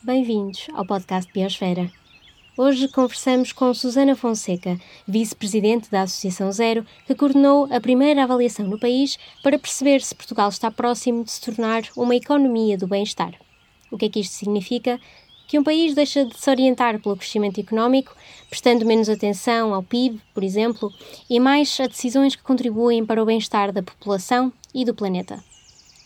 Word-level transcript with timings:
Bem-vindos 0.00 0.68
ao 0.74 0.86
podcast 0.86 1.30
Biosfera. 1.32 1.90
Hoje 2.56 2.86
conversamos 2.86 3.50
com 3.50 3.74
Susana 3.74 4.14
Fonseca, 4.14 4.78
vice-presidente 5.08 5.90
da 5.90 6.02
Associação 6.02 6.52
Zero, 6.52 6.86
que 7.04 7.16
coordenou 7.16 7.66
a 7.68 7.80
primeira 7.80 8.22
avaliação 8.22 8.64
no 8.68 8.78
país 8.78 9.18
para 9.42 9.58
perceber 9.58 10.00
se 10.00 10.14
Portugal 10.14 10.50
está 10.50 10.70
próximo 10.70 11.24
de 11.24 11.32
se 11.32 11.40
tornar 11.40 11.82
uma 11.96 12.14
economia 12.14 12.78
do 12.78 12.86
bem-estar. 12.86 13.34
O 13.90 13.98
que 13.98 14.04
é 14.04 14.08
que 14.08 14.20
isto 14.20 14.34
significa? 14.34 15.00
Que 15.48 15.58
um 15.58 15.64
país 15.64 15.96
deixa 15.96 16.24
de 16.24 16.38
se 16.38 16.48
orientar 16.48 17.00
pelo 17.00 17.16
crescimento 17.16 17.58
económico, 17.58 18.14
prestando 18.48 18.86
menos 18.86 19.08
atenção 19.08 19.74
ao 19.74 19.82
PIB, 19.82 20.20
por 20.32 20.44
exemplo, 20.44 20.92
e 21.28 21.40
mais 21.40 21.76
a 21.80 21.88
decisões 21.88 22.36
que 22.36 22.42
contribuem 22.44 23.04
para 23.04 23.20
o 23.20 23.26
bem-estar 23.26 23.72
da 23.72 23.82
população 23.82 24.52
e 24.72 24.84
do 24.84 24.94
planeta. 24.94 25.42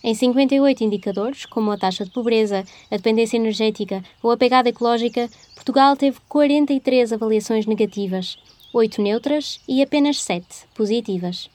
Em 0.05 0.15
58 0.15 0.83
indicadores, 0.83 1.47
como 1.47 1.71
a 1.71 1.79
taxa 1.79 2.05
de 2.05 2.11
pobreza, 2.11 2.65
a 2.91 2.97
dependência 2.97 3.37
energética 3.37 4.03
ou 4.21 4.33
a 4.33 4.37
pegada 4.37 4.69
ecológica, 4.69 5.31
Portugal 5.55 5.97
teve 5.97 6.19
43 6.29 7.13
avaliações 7.13 7.67
negativas, 7.67 8.37
8 8.75 9.01
neutras 9.01 9.61
e 9.69 9.81
apenas 9.81 10.21
7 10.21 10.45
positivas. 10.75 11.49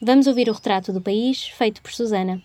Vamos 0.00 0.28
ouvir 0.28 0.48
o 0.48 0.52
retrato 0.52 0.92
do 0.92 1.00
país 1.00 1.48
feito 1.48 1.82
por 1.82 1.90
Susana. 1.90 2.40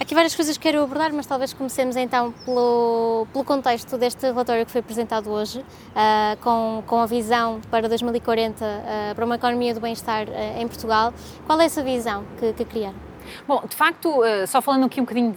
Aqui 0.00 0.14
várias 0.14 0.34
coisas 0.34 0.56
que 0.56 0.62
quero 0.62 0.82
abordar, 0.82 1.12
mas 1.12 1.26
talvez 1.26 1.52
comecemos 1.52 1.96
então 1.96 2.32
pelo, 2.44 3.26
pelo 3.32 3.44
contexto 3.44 3.98
deste 3.98 4.22
relatório 4.26 4.64
que 4.64 4.70
foi 4.70 4.80
apresentado 4.80 5.28
hoje, 5.28 5.58
uh, 5.58 6.36
com, 6.40 6.82
com 6.86 7.00
a 7.00 7.06
visão 7.06 7.60
para 7.68 7.88
2040 7.88 8.64
uh, 8.64 9.14
para 9.14 9.24
uma 9.26 9.34
economia 9.34 9.74
do 9.74 9.80
bem-estar 9.80 10.28
uh, 10.28 10.60
em 10.60 10.66
Portugal. 10.68 11.12
Qual 11.46 11.60
é 11.60 11.64
essa 11.64 11.82
visão 11.82 12.24
que, 12.38 12.52
que 12.52 12.64
criaram? 12.64 13.07
Bom, 13.46 13.62
de 13.68 13.74
facto, 13.74 14.24
eh, 14.24 14.46
só 14.46 14.60
falando 14.60 14.86
aqui 14.86 15.00
um 15.00 15.04
bocadinho 15.04 15.36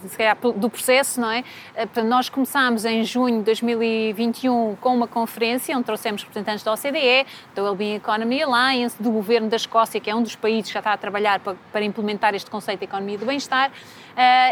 do 0.56 0.70
processo, 0.70 1.20
não 1.20 1.30
é? 1.30 1.44
Eh, 1.74 2.02
nós 2.02 2.28
começámos 2.28 2.84
em 2.84 3.04
junho 3.04 3.38
de 3.38 3.44
2021 3.44 4.76
com 4.80 4.94
uma 4.94 5.06
conferência 5.06 5.76
onde 5.76 5.84
trouxemos 5.84 6.22
representantes 6.22 6.64
da 6.64 6.72
OCDE, 6.72 7.26
da 7.54 7.62
Wellbeing 7.62 7.96
Economy 7.96 8.42
Alliance, 8.42 9.00
do 9.02 9.10
governo 9.10 9.48
da 9.48 9.56
Escócia, 9.56 10.00
que 10.00 10.10
é 10.10 10.14
um 10.14 10.22
dos 10.22 10.36
países 10.36 10.66
que 10.68 10.74
já 10.74 10.80
está 10.80 10.92
a 10.92 10.96
trabalhar 10.96 11.40
para, 11.40 11.56
para 11.72 11.84
implementar 11.84 12.34
este 12.34 12.50
conceito 12.50 12.80
de 12.80 12.84
economia 12.84 13.18
do 13.18 13.26
bem-estar, 13.26 13.70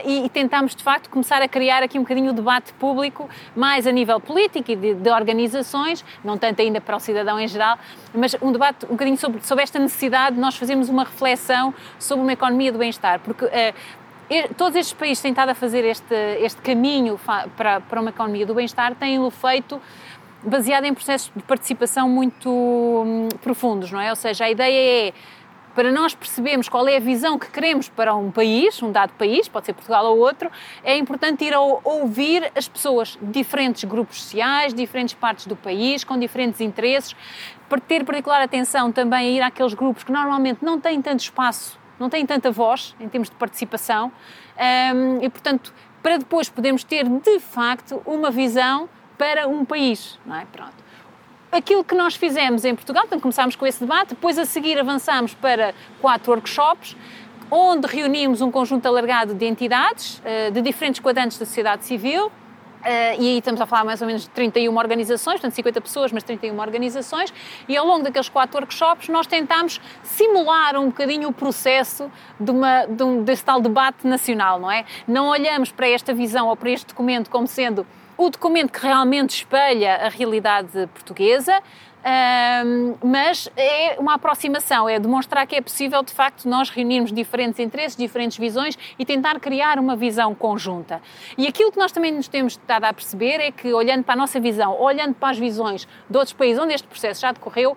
e, 0.05 0.25
e 0.25 0.29
tentámos, 0.29 0.75
de 0.75 0.83
facto, 0.83 1.09
começar 1.11 1.43
a 1.43 1.49
criar 1.49 1.83
aqui 1.83 1.99
um 1.99 2.03
bocadinho 2.03 2.31
o 2.31 2.35
debate 2.35 2.73
público, 2.75 3.29
mais 3.55 3.87
a 3.87 3.93
nível 3.93 4.21
político 4.21 4.71
e 4.71 4.77
de, 4.77 4.95
de 4.95 5.11
organizações, 5.11 6.05
não 6.25 6.39
tanto 6.39 6.61
ainda 6.61 6.81
para 6.81 6.97
o 6.97 7.01
cidadão 7.01 7.39
em 7.39 7.49
geral, 7.49 7.79
mas 8.15 8.37
um 8.41 8.53
debate 8.53 8.87
um 8.87 8.91
bocadinho 8.91 9.17
sobre, 9.17 9.45
sobre 9.45 9.63
esta 9.63 9.79
necessidade 9.79 10.37
de 10.37 10.41
nós 10.41 10.57
fazermos 10.57 10.89
uma 10.89 11.05
reflexão 11.05 11.75
sobre 11.99 12.23
uma 12.23 12.33
economia 12.33 12.73
do 12.73 12.79
bem-estar, 12.79 13.21
porque 13.21 13.45
uh, 13.45 14.55
todos 14.57 14.77
estes 14.77 14.95
países 14.95 15.21
têm 15.21 15.33
estado 15.33 15.51
a 15.51 15.55
fazer 15.55 15.85
este, 15.85 16.15
este 16.41 16.61
caminho 16.63 17.19
para, 17.57 17.81
para 17.81 18.01
uma 18.01 18.11
economia 18.11 18.47
do 18.47 18.55
bem-estar, 18.55 18.95
têm-lo 18.95 19.31
feito 19.31 19.81
baseado 20.43 20.85
em 20.85 20.95
processos 20.95 21.31
de 21.35 21.43
participação 21.43 22.09
muito 22.09 22.49
hum, 22.49 23.29
profundos, 23.43 23.91
não 23.91 24.01
é? 24.01 24.11
Ou 24.11 24.17
seja, 24.17 24.45
a 24.45 24.51
ideia 24.51 25.09
é 25.09 25.13
para 25.75 25.91
nós 25.93 26.15
percebermos 26.15 26.69
qual 26.69 26.87
é 26.89 26.97
a 26.97 27.01
visão 27.01 27.39
que 27.39 27.51
queremos 27.51 27.89
para 27.89 28.15
um 28.15 28.31
país, 28.31 28.83
um 28.83 28.91
dado 28.91 29.13
país, 29.15 29.49
pode 29.49 29.67
ser 29.67 29.73
Portugal 29.73 30.05
ou 30.07 30.19
outro, 30.19 30.51
é 30.83 30.97
importante 30.97 31.45
ir 31.45 31.55
ouvir 31.57 32.51
as 32.55 32.69
pessoas, 32.69 33.19
diferentes 33.23 33.85
grupos 33.85 34.23
sociais, 34.23 34.75
diferentes 34.75 35.15
partes 35.15 35.47
do 35.47 35.57
país, 35.57 36.05
com 36.05 36.19
diferentes 36.19 36.61
interesses, 36.61 37.15
para 37.69 37.81
ter 37.81 38.05
particular 38.05 38.43
atenção 38.43 38.91
também 38.91 39.19
a 39.19 39.31
ir 39.31 39.41
àqueles 39.43 39.75
grupos 39.75 40.03
que 40.03 40.13
normalmente 40.13 40.65
não 40.65 40.81
têm 40.81 41.01
tanto 41.01 41.21
espaço, 41.21 41.79
não 41.99 42.09
têm 42.09 42.27
tanta 42.27 42.51
voz 42.51 42.95
em 42.99 43.09
termos 43.09 43.31
de 43.31 43.37
participação, 43.37 44.11
um, 44.95 45.23
e 45.23 45.29
portanto, 45.29 45.73
para 46.03 46.17
depois 46.17 46.49
podermos 46.49 46.83
ter 46.83 47.07
de 47.09 47.39
facto 47.39 48.03
uma 48.07 48.31
visão 48.31 48.89
para 49.17 49.47
um 49.47 49.65
país, 49.65 50.19
não 50.25 50.35
é? 50.35 50.47
Pronto 50.51 50.90
aquilo 51.51 51.85
que 51.85 51.95
nós 51.95 52.15
fizemos 52.15 52.65
em 52.65 52.75
Portugal, 52.75 53.03
portanto, 53.03 53.23
começámos 53.23 53.57
com 53.57 53.67
esse 53.67 53.81
debate, 53.81 54.11
depois 54.11 54.39
a 54.39 54.45
seguir 54.45 54.79
avançámos 54.79 55.35
para 55.35 55.75
quatro 56.01 56.33
workshops, 56.33 56.97
onde 57.51 57.87
reunimos 57.87 58.41
um 58.41 58.51
conjunto 58.51 58.87
alargado 58.87 59.35
de 59.35 59.45
entidades, 59.45 60.23
eh, 60.25 60.51
de 60.51 60.63
diferentes 60.63 61.01
quadrantes 61.01 61.37
da 61.37 61.45
sociedade 61.45 61.85
civil, 61.85 62.31
Uh, 62.81 63.13
e 63.21 63.29
aí 63.29 63.39
estamos 63.39 63.61
a 63.61 63.67
falar 63.67 63.85
mais 63.85 64.01
ou 64.01 64.07
menos 64.07 64.23
de 64.23 64.31
31 64.31 64.75
organizações, 64.75 65.35
portanto 65.35 65.53
50 65.53 65.81
pessoas, 65.83 66.13
mas 66.13 66.23
31 66.23 66.59
organizações, 66.59 67.33
e 67.69 67.77
ao 67.77 67.87
longo 67.87 68.03
daqueles 68.03 68.31
quatro 68.31 68.59
workshops 68.59 69.07
nós 69.11 69.27
tentámos 69.27 69.79
simular 70.03 70.75
um 70.77 70.87
bocadinho 70.87 71.29
o 71.29 71.33
processo 71.33 72.11
de 72.39 72.51
uma, 72.51 72.87
de 72.87 73.03
um, 73.03 73.23
desse 73.23 73.45
tal 73.45 73.61
debate 73.61 74.07
nacional, 74.07 74.59
não 74.59 74.71
é? 74.71 74.87
Não 75.07 75.29
olhamos 75.29 75.71
para 75.71 75.89
esta 75.89 76.15
visão 76.15 76.49
ou 76.49 76.57
para 76.57 76.71
este 76.71 76.87
documento 76.87 77.29
como 77.29 77.47
sendo 77.47 77.87
o 78.21 78.29
documento 78.29 78.71
que 78.71 78.87
realmente 78.87 79.31
espelha 79.31 79.95
a 79.97 80.11
realidade 80.11 80.87
portuguesa, 80.89 81.63
um, 82.05 82.97
mas 83.03 83.49
é 83.57 83.97
uma 83.99 84.15
aproximação, 84.15 84.87
é 84.87 84.99
demonstrar 84.99 85.47
que 85.47 85.57
é 85.57 85.61
possível 85.63 86.03
de 86.03 86.13
facto 86.13 86.47
nós 86.47 86.69
reunirmos 86.69 87.11
diferentes 87.13 87.59
interesses, 87.59 87.97
diferentes 87.97 88.37
visões 88.37 88.79
e 88.99 89.07
tentar 89.07 89.41
criar 89.41 89.79
uma 89.79 89.97
visão 89.97 90.35
conjunta. 90.35 91.01
E 91.39 91.47
aquilo 91.47 91.73
que 91.73 91.79
nós 91.79 91.93
também 91.93 92.13
nos 92.13 92.29
temos 92.29 92.53
estado 92.53 92.85
a 92.85 92.93
perceber 92.93 93.41
é 93.41 93.51
que, 93.51 93.73
olhando 93.73 94.05
para 94.05 94.13
a 94.13 94.19
nossa 94.19 94.39
visão, 94.39 94.79
olhando 94.79 95.15
para 95.15 95.31
as 95.31 95.39
visões 95.39 95.89
de 96.09 96.17
outros 96.19 96.35
países 96.35 96.63
onde 96.63 96.75
este 96.75 96.87
processo 96.87 97.23
já 97.23 97.33
decorreu, 97.33 97.75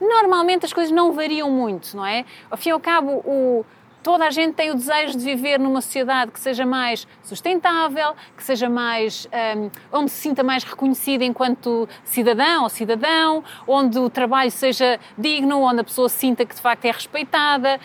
normalmente 0.00 0.66
as 0.66 0.72
coisas 0.72 0.92
não 0.92 1.12
variam 1.12 1.48
muito, 1.48 1.96
não 1.96 2.04
é? 2.04 2.24
Ao 2.50 2.56
fim 2.56 2.70
e 2.70 2.72
ao 2.72 2.80
cabo, 2.80 3.22
o 3.24 3.64
toda 4.04 4.26
a 4.26 4.30
gente 4.30 4.52
tem 4.52 4.70
o 4.70 4.74
desejo 4.74 5.16
de 5.16 5.24
viver 5.24 5.58
numa 5.58 5.80
sociedade 5.80 6.30
que 6.30 6.38
seja 6.38 6.66
mais 6.66 7.08
sustentável, 7.22 8.14
que 8.36 8.44
seja 8.44 8.68
mais. 8.68 9.26
Um, 9.56 9.70
onde 9.90 10.10
se 10.10 10.18
sinta 10.18 10.42
mais 10.42 10.62
reconhecido 10.62 11.22
enquanto 11.22 11.88
cidadão 12.04 12.64
ou 12.64 12.68
cidadão, 12.68 13.42
onde 13.66 13.98
o 13.98 14.10
trabalho 14.10 14.50
seja 14.50 15.00
digno, 15.16 15.62
onde 15.62 15.80
a 15.80 15.84
pessoa 15.84 16.08
sinta 16.08 16.44
que 16.44 16.54
de 16.54 16.60
facto 16.60 16.84
é 16.84 16.90
respeitada. 16.90 17.80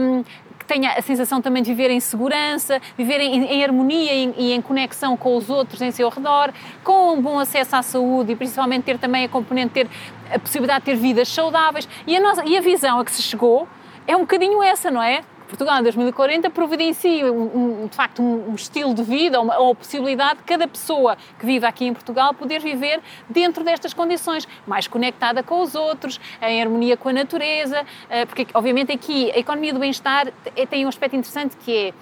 Um, 0.00 0.24
que 0.58 0.64
tenha 0.64 0.92
a 0.92 1.02
sensação 1.02 1.40
também 1.40 1.62
de 1.62 1.68
viver 1.68 1.90
em 1.90 2.00
segurança, 2.00 2.80
viver 2.96 3.20
em, 3.20 3.44
em 3.44 3.62
harmonia 3.62 4.12
e 4.12 4.24
em, 4.24 4.34
e 4.36 4.52
em, 4.52 4.62
conexão 4.62 5.16
com 5.16 5.36
os 5.36 5.48
outros 5.50 5.80
em 5.82 5.90
seu 5.90 6.08
redor, 6.08 6.52
com 6.82 7.12
um 7.12 7.22
bom 7.22 7.38
acesso 7.38 7.76
à 7.76 7.82
saúde 7.82 8.32
e 8.32 8.36
principalmente 8.36 8.84
ter 8.84 8.98
também 8.98 9.26
a 9.26 9.28
componente, 9.28 9.72
ter 9.72 9.88
a 10.34 10.38
possibilidade 10.38 10.80
de 10.80 10.86
ter 10.86 10.96
vidas 10.96 11.28
saudáveis. 11.28 11.86
E 12.06 12.16
a, 12.16 12.20
nossa, 12.20 12.44
e 12.44 12.56
a 12.56 12.60
visão 12.60 12.98
a 12.98 13.04
que 13.04 13.12
se 13.12 13.22
chegou 13.22 13.68
é 14.06 14.16
um 14.16 14.20
bocadinho 14.20 14.62
essa, 14.62 14.90
não 14.90 15.02
é? 15.02 15.22
Portugal 15.48 15.80
em 15.80 15.82
2040 15.82 16.50
providencia 16.50 17.32
um, 17.32 17.82
um, 17.82 17.86
de 17.86 17.96
facto 17.96 18.22
um, 18.22 18.50
um, 18.50 18.54
estilo 18.54 18.94
de 18.94 19.02
vida 19.02 19.40
ou, 19.40 19.46
ou 19.46 19.72
a 19.72 19.74
possibilidade 19.74 20.38
de 20.38 20.44
cada 20.44 20.68
pessoa 20.68 21.16
que 21.38 21.46
vive 21.46 21.66
aqui 21.66 21.86
em 21.86 21.92
Portugal 21.92 22.34
poder 22.34 22.60
viver 22.60 23.00
dentro 23.28 23.64
destas 23.64 23.92
condições, 23.92 24.46
mais 24.66 24.86
conectada 24.86 25.42
com 25.42 25.60
os 25.60 25.74
outros, 25.74 26.20
em 26.42 26.62
harmonia 26.62 26.96
com 26.96 27.08
a 27.08 27.12
natureza, 27.12 27.84
eh, 28.08 28.26
porque 28.26 28.46
obviamente 28.54 28.92
aqui 28.92 29.32
a 29.32 29.38
economia 29.38 29.72
do 29.72 29.80
bem-estar 29.80 30.30
tem 30.68 30.84
um 30.84 30.88
aspecto 30.88 31.16
interessante 31.16 31.56
que 31.56 31.76
é 31.88 31.94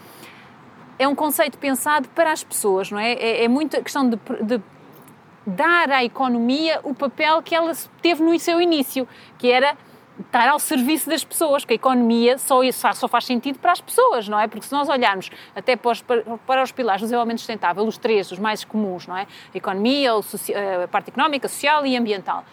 é 0.98 1.06
um 1.06 1.14
conceito 1.14 1.58
pensado 1.58 2.08
para 2.08 2.32
as 2.32 2.42
pessoas, 2.42 2.90
não 2.90 2.98
é? 2.98 3.12
É, 3.12 3.44
é 3.44 3.48
muito 3.48 3.76
a 3.76 3.82
questão 3.82 4.08
de, 4.08 4.18
de 4.42 4.60
dar 5.46 5.90
à 5.90 6.04
economia 6.04 6.80
o 6.82 6.94
papel 6.94 7.42
que 7.42 7.54
ela 7.54 7.72
teve 8.02 8.22
no 8.22 8.36
seu 8.38 8.60
início, 8.60 9.06
que 9.38 9.50
era 9.50 9.76
estar 10.20 10.48
ao 10.48 10.58
serviço 10.58 11.08
das 11.08 11.24
pessoas, 11.24 11.62
porque 11.62 11.74
a 11.74 11.76
economia 11.76 12.38
só, 12.38 12.60
só 12.94 13.08
faz 13.08 13.24
sentido 13.24 13.58
para 13.58 13.72
as 13.72 13.80
pessoas, 13.80 14.28
não 14.28 14.38
é? 14.38 14.46
Porque 14.48 14.66
se 14.66 14.72
nós 14.72 14.88
olharmos 14.88 15.30
até 15.54 15.76
para 15.76 15.90
os, 15.90 16.02
para 16.46 16.62
os 16.62 16.72
pilares 16.72 17.02
do 17.02 17.04
desenvolvimento 17.04 17.38
sustentável, 17.38 17.84
os 17.84 17.98
três, 17.98 18.30
os 18.30 18.38
mais 18.38 18.64
comuns, 18.64 19.06
não 19.06 19.16
é? 19.16 19.26
A 19.54 19.56
economia, 19.56 20.12
a 20.82 20.88
parte 20.88 21.10
económica, 21.10 21.48
social 21.48 21.84
e 21.86 21.96
ambiental. 21.96 22.44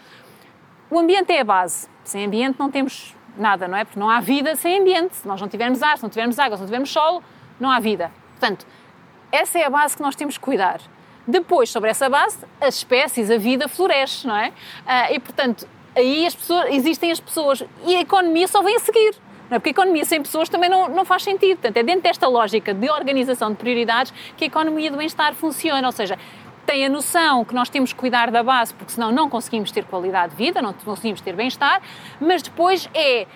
O 0.90 0.98
ambiente 0.98 1.32
é 1.32 1.40
a 1.40 1.44
base. 1.44 1.88
Sem 2.04 2.26
ambiente 2.26 2.56
não 2.58 2.70
temos 2.70 3.14
nada, 3.36 3.66
não 3.66 3.76
é? 3.76 3.84
Porque 3.84 3.98
não 3.98 4.08
há 4.10 4.20
vida 4.20 4.54
sem 4.56 4.78
ambiente. 4.78 5.16
Se 5.16 5.26
nós 5.26 5.40
não 5.40 5.48
tivermos 5.48 5.82
ar, 5.82 5.96
se 5.96 6.02
não 6.02 6.10
tivermos 6.10 6.38
água, 6.38 6.56
se 6.56 6.62
não 6.62 6.66
tivermos 6.66 6.90
solo, 6.90 7.22
não 7.58 7.70
há 7.70 7.80
vida. 7.80 8.12
Portanto, 8.38 8.66
essa 9.32 9.58
é 9.58 9.64
a 9.64 9.70
base 9.70 9.96
que 9.96 10.02
nós 10.02 10.14
temos 10.14 10.36
que 10.36 10.44
cuidar. 10.44 10.80
Depois, 11.26 11.70
sobre 11.70 11.88
essa 11.90 12.08
base, 12.08 12.38
as 12.60 12.76
espécies, 12.76 13.30
a 13.30 13.38
vida 13.38 13.66
floresce, 13.66 14.26
não 14.26 14.36
é? 14.36 14.52
Ah, 14.86 15.10
e, 15.10 15.18
portanto, 15.18 15.66
aí 15.94 16.26
as 16.26 16.34
pessoas, 16.34 16.66
existem 16.70 17.10
as 17.10 17.20
pessoas 17.20 17.64
e 17.86 17.96
a 17.96 18.00
economia 18.00 18.48
só 18.48 18.62
vem 18.62 18.76
a 18.76 18.80
seguir. 18.80 19.14
Não 19.50 19.56
é? 19.56 19.58
Porque 19.58 19.68
a 19.68 19.72
economia 19.72 20.04
sem 20.04 20.22
pessoas 20.22 20.48
também 20.48 20.70
não, 20.70 20.88
não 20.88 21.04
faz 21.04 21.22
sentido. 21.22 21.58
Portanto, 21.58 21.76
é 21.76 21.82
dentro 21.82 22.02
desta 22.02 22.26
lógica 22.26 22.72
de 22.72 22.90
organização 22.90 23.50
de 23.50 23.56
prioridades 23.56 24.12
que 24.36 24.44
a 24.44 24.46
economia 24.46 24.90
do 24.90 24.96
bem-estar 24.96 25.34
funciona. 25.34 25.86
Ou 25.86 25.92
seja, 25.92 26.18
tem 26.64 26.86
a 26.86 26.88
noção 26.88 27.44
que 27.44 27.54
nós 27.54 27.68
temos 27.68 27.92
que 27.92 27.98
cuidar 27.98 28.30
da 28.30 28.42
base, 28.42 28.72
porque 28.74 28.92
senão 28.92 29.12
não 29.12 29.28
conseguimos 29.28 29.70
ter 29.70 29.84
qualidade 29.84 30.34
de 30.34 30.44
vida, 30.44 30.62
não 30.62 30.72
conseguimos 30.72 31.20
ter 31.20 31.34
bem-estar, 31.34 31.82
mas 32.20 32.42
depois 32.42 32.88
é 32.94 33.26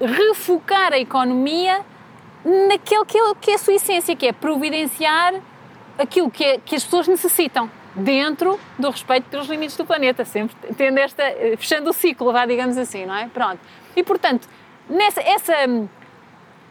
refocar 0.00 0.92
a 0.92 0.98
economia 0.98 1.80
naquele 2.68 3.04
que 3.04 3.18
é, 3.18 3.34
que 3.40 3.50
é 3.50 3.54
a 3.54 3.58
sua 3.58 3.74
essência, 3.74 4.14
que 4.14 4.26
é 4.26 4.32
providenciar 4.32 5.34
aquilo 5.98 6.30
que, 6.30 6.44
é, 6.44 6.58
que 6.58 6.74
as 6.74 6.84
pessoas 6.84 7.08
necessitam 7.08 7.70
dentro 8.00 8.58
do 8.78 8.90
respeito 8.90 9.28
pelos 9.28 9.48
limites 9.48 9.76
do 9.76 9.84
planeta, 9.84 10.24
sempre 10.24 10.56
tendo 10.76 10.98
esta, 10.98 11.22
eh, 11.22 11.56
fechando 11.56 11.90
o 11.90 11.92
ciclo, 11.92 12.32
vá, 12.32 12.46
digamos 12.46 12.76
assim, 12.76 13.06
não 13.06 13.14
é? 13.14 13.28
Pronto. 13.28 13.58
E, 13.94 14.02
portanto, 14.02 14.48
nessa, 14.88 15.20
essa, 15.20 15.54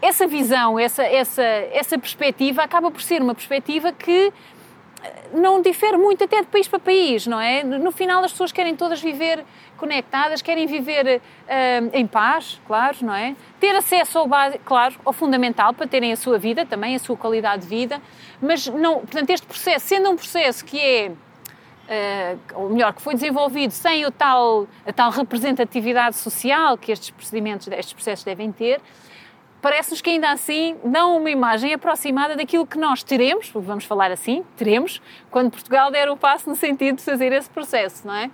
essa 0.02 0.28
visão, 0.28 0.80
essa, 0.80 1.04
essa, 1.04 1.44
essa 1.44 1.98
perspectiva 1.98 2.64
acaba 2.64 2.90
por 2.92 3.02
ser 3.02 3.22
uma 3.22 3.36
perspectiva 3.36 3.92
que 3.92 4.32
não 5.34 5.62
difere 5.62 5.98
muito 5.98 6.24
até 6.24 6.42
de 6.42 6.48
país 6.48 6.68
para 6.68 6.80
país, 6.80 7.28
não 7.28 7.40
é? 7.40 7.64
No 7.64 7.92
final 7.92 8.24
as 8.24 8.32
pessoas 8.32 8.52
querem 8.52 8.76
todas 8.76 9.02
viver 9.02 9.46
conectadas, 9.78 10.42
querem 10.42 10.66
viver 10.68 11.22
uh, 11.22 11.90
em 11.94 12.06
paz, 12.06 12.60
claro, 12.68 12.98
não 13.02 13.14
é? 13.14 13.36
Ter 13.60 13.76
acesso 13.76 14.20
ao 14.20 14.28
básico, 14.28 14.64
claro, 14.66 14.96
ao 15.06 15.14
fundamental 15.14 15.74
para 15.74 15.88
terem 15.88 16.12
a 16.12 16.16
sua 16.16 16.38
vida 16.38 16.66
também, 16.66 16.96
a 16.96 17.00
sua 17.00 17.16
qualidade 17.16 17.64
de 17.64 17.68
vida, 17.70 18.02
mas 18.42 18.68
não, 18.68 19.00
portanto, 19.00 19.30
este 19.30 19.48
processo, 19.48 19.88
sendo 19.88 20.10
um 20.10 20.16
processo 20.16 20.66
que 20.66 20.80
é 20.80 21.12
Uh, 21.90 22.40
ou 22.54 22.70
melhor, 22.70 22.94
que 22.94 23.02
foi 23.02 23.16
desenvolvido 23.16 23.72
sem 23.72 24.06
o 24.06 24.12
tal, 24.12 24.68
a 24.86 24.94
tal 24.94 25.10
representatividade 25.10 26.18
social 26.18 26.78
que 26.78 26.92
estes 26.92 27.10
procedimentos, 27.10 27.68
estes 27.68 27.94
processos 27.94 28.24
devem 28.24 28.52
ter, 28.52 28.80
parece-nos 29.62 30.02
que 30.02 30.10
ainda 30.10 30.32
assim 30.32 30.76
dão 30.84 31.18
uma 31.18 31.30
imagem 31.30 31.74
aproximada 31.74 32.36
daquilo 32.36 32.66
que 32.66 32.78
nós 32.78 33.04
teremos, 33.04 33.50
vamos 33.54 33.86
falar 33.86 34.12
assim, 34.12 34.44
teremos, 34.56 35.02
quando 35.30 35.52
Portugal 35.52 35.92
der 35.92 36.10
o 36.10 36.18
passo 36.18 36.50
no 36.50 36.56
sentido 36.56 36.98
de 36.98 37.04
fazer 37.04 37.32
esse 37.32 37.50
processo, 37.50 38.08
não 38.08 38.16
é? 38.16 38.30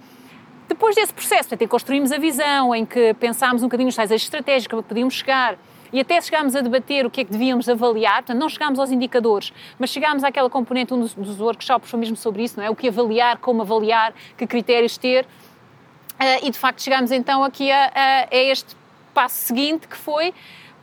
Depois 0.68 0.96
desse 0.96 1.14
processo, 1.14 1.50
portanto, 1.50 1.70
construímos 1.70 2.12
a 2.12 2.18
visão, 2.18 2.74
em 2.74 2.86
que 2.86 3.14
pensámos 3.16 3.62
um 3.62 3.68
bocadinho 3.68 3.88
nos 3.88 3.96
tais 3.96 4.10
estratégicos 4.12 4.82
que 4.82 4.88
podíamos 4.88 5.14
chegar 5.14 5.58
e 5.94 6.00
até 6.00 6.20
chegámos 6.20 6.56
a 6.56 6.62
debater 6.62 7.06
o 7.06 7.10
que 7.10 7.22
é 7.22 7.24
que 7.24 7.32
devíamos 7.32 7.70
avaliar, 7.70 8.18
portanto, 8.18 8.40
não 8.40 8.50
chegámos 8.50 8.80
aos 8.80 8.92
indicadores, 8.92 9.54
mas 9.78 9.92
chegámos 9.92 10.24
àquela 10.24 10.50
componente, 10.50 10.94
um 10.94 11.00
dos, 11.00 11.14
dos 11.14 11.40
workshops 11.40 11.90
foi 11.90 12.00
mesmo 12.00 12.18
sobre 12.18 12.44
isso, 12.44 12.58
não 12.58 12.66
é? 12.66 12.70
O 12.70 12.76
que 12.76 12.88
avaliar, 12.88 13.38
como 13.38 13.62
avaliar, 13.62 14.14
que 14.36 14.48
critérios 14.48 14.98
ter, 14.98 15.24
uh, 15.24 16.46
e 16.46 16.50
de 16.50 16.58
facto 16.58 16.82
chegámos 16.82 17.12
então 17.12 17.44
aqui 17.44 17.72
a, 17.72 17.92
a, 17.94 18.36
a 18.36 18.36
este 18.36 18.76
passo 19.14 19.46
seguinte, 19.46 19.88
que 19.88 19.96
foi 19.96 20.34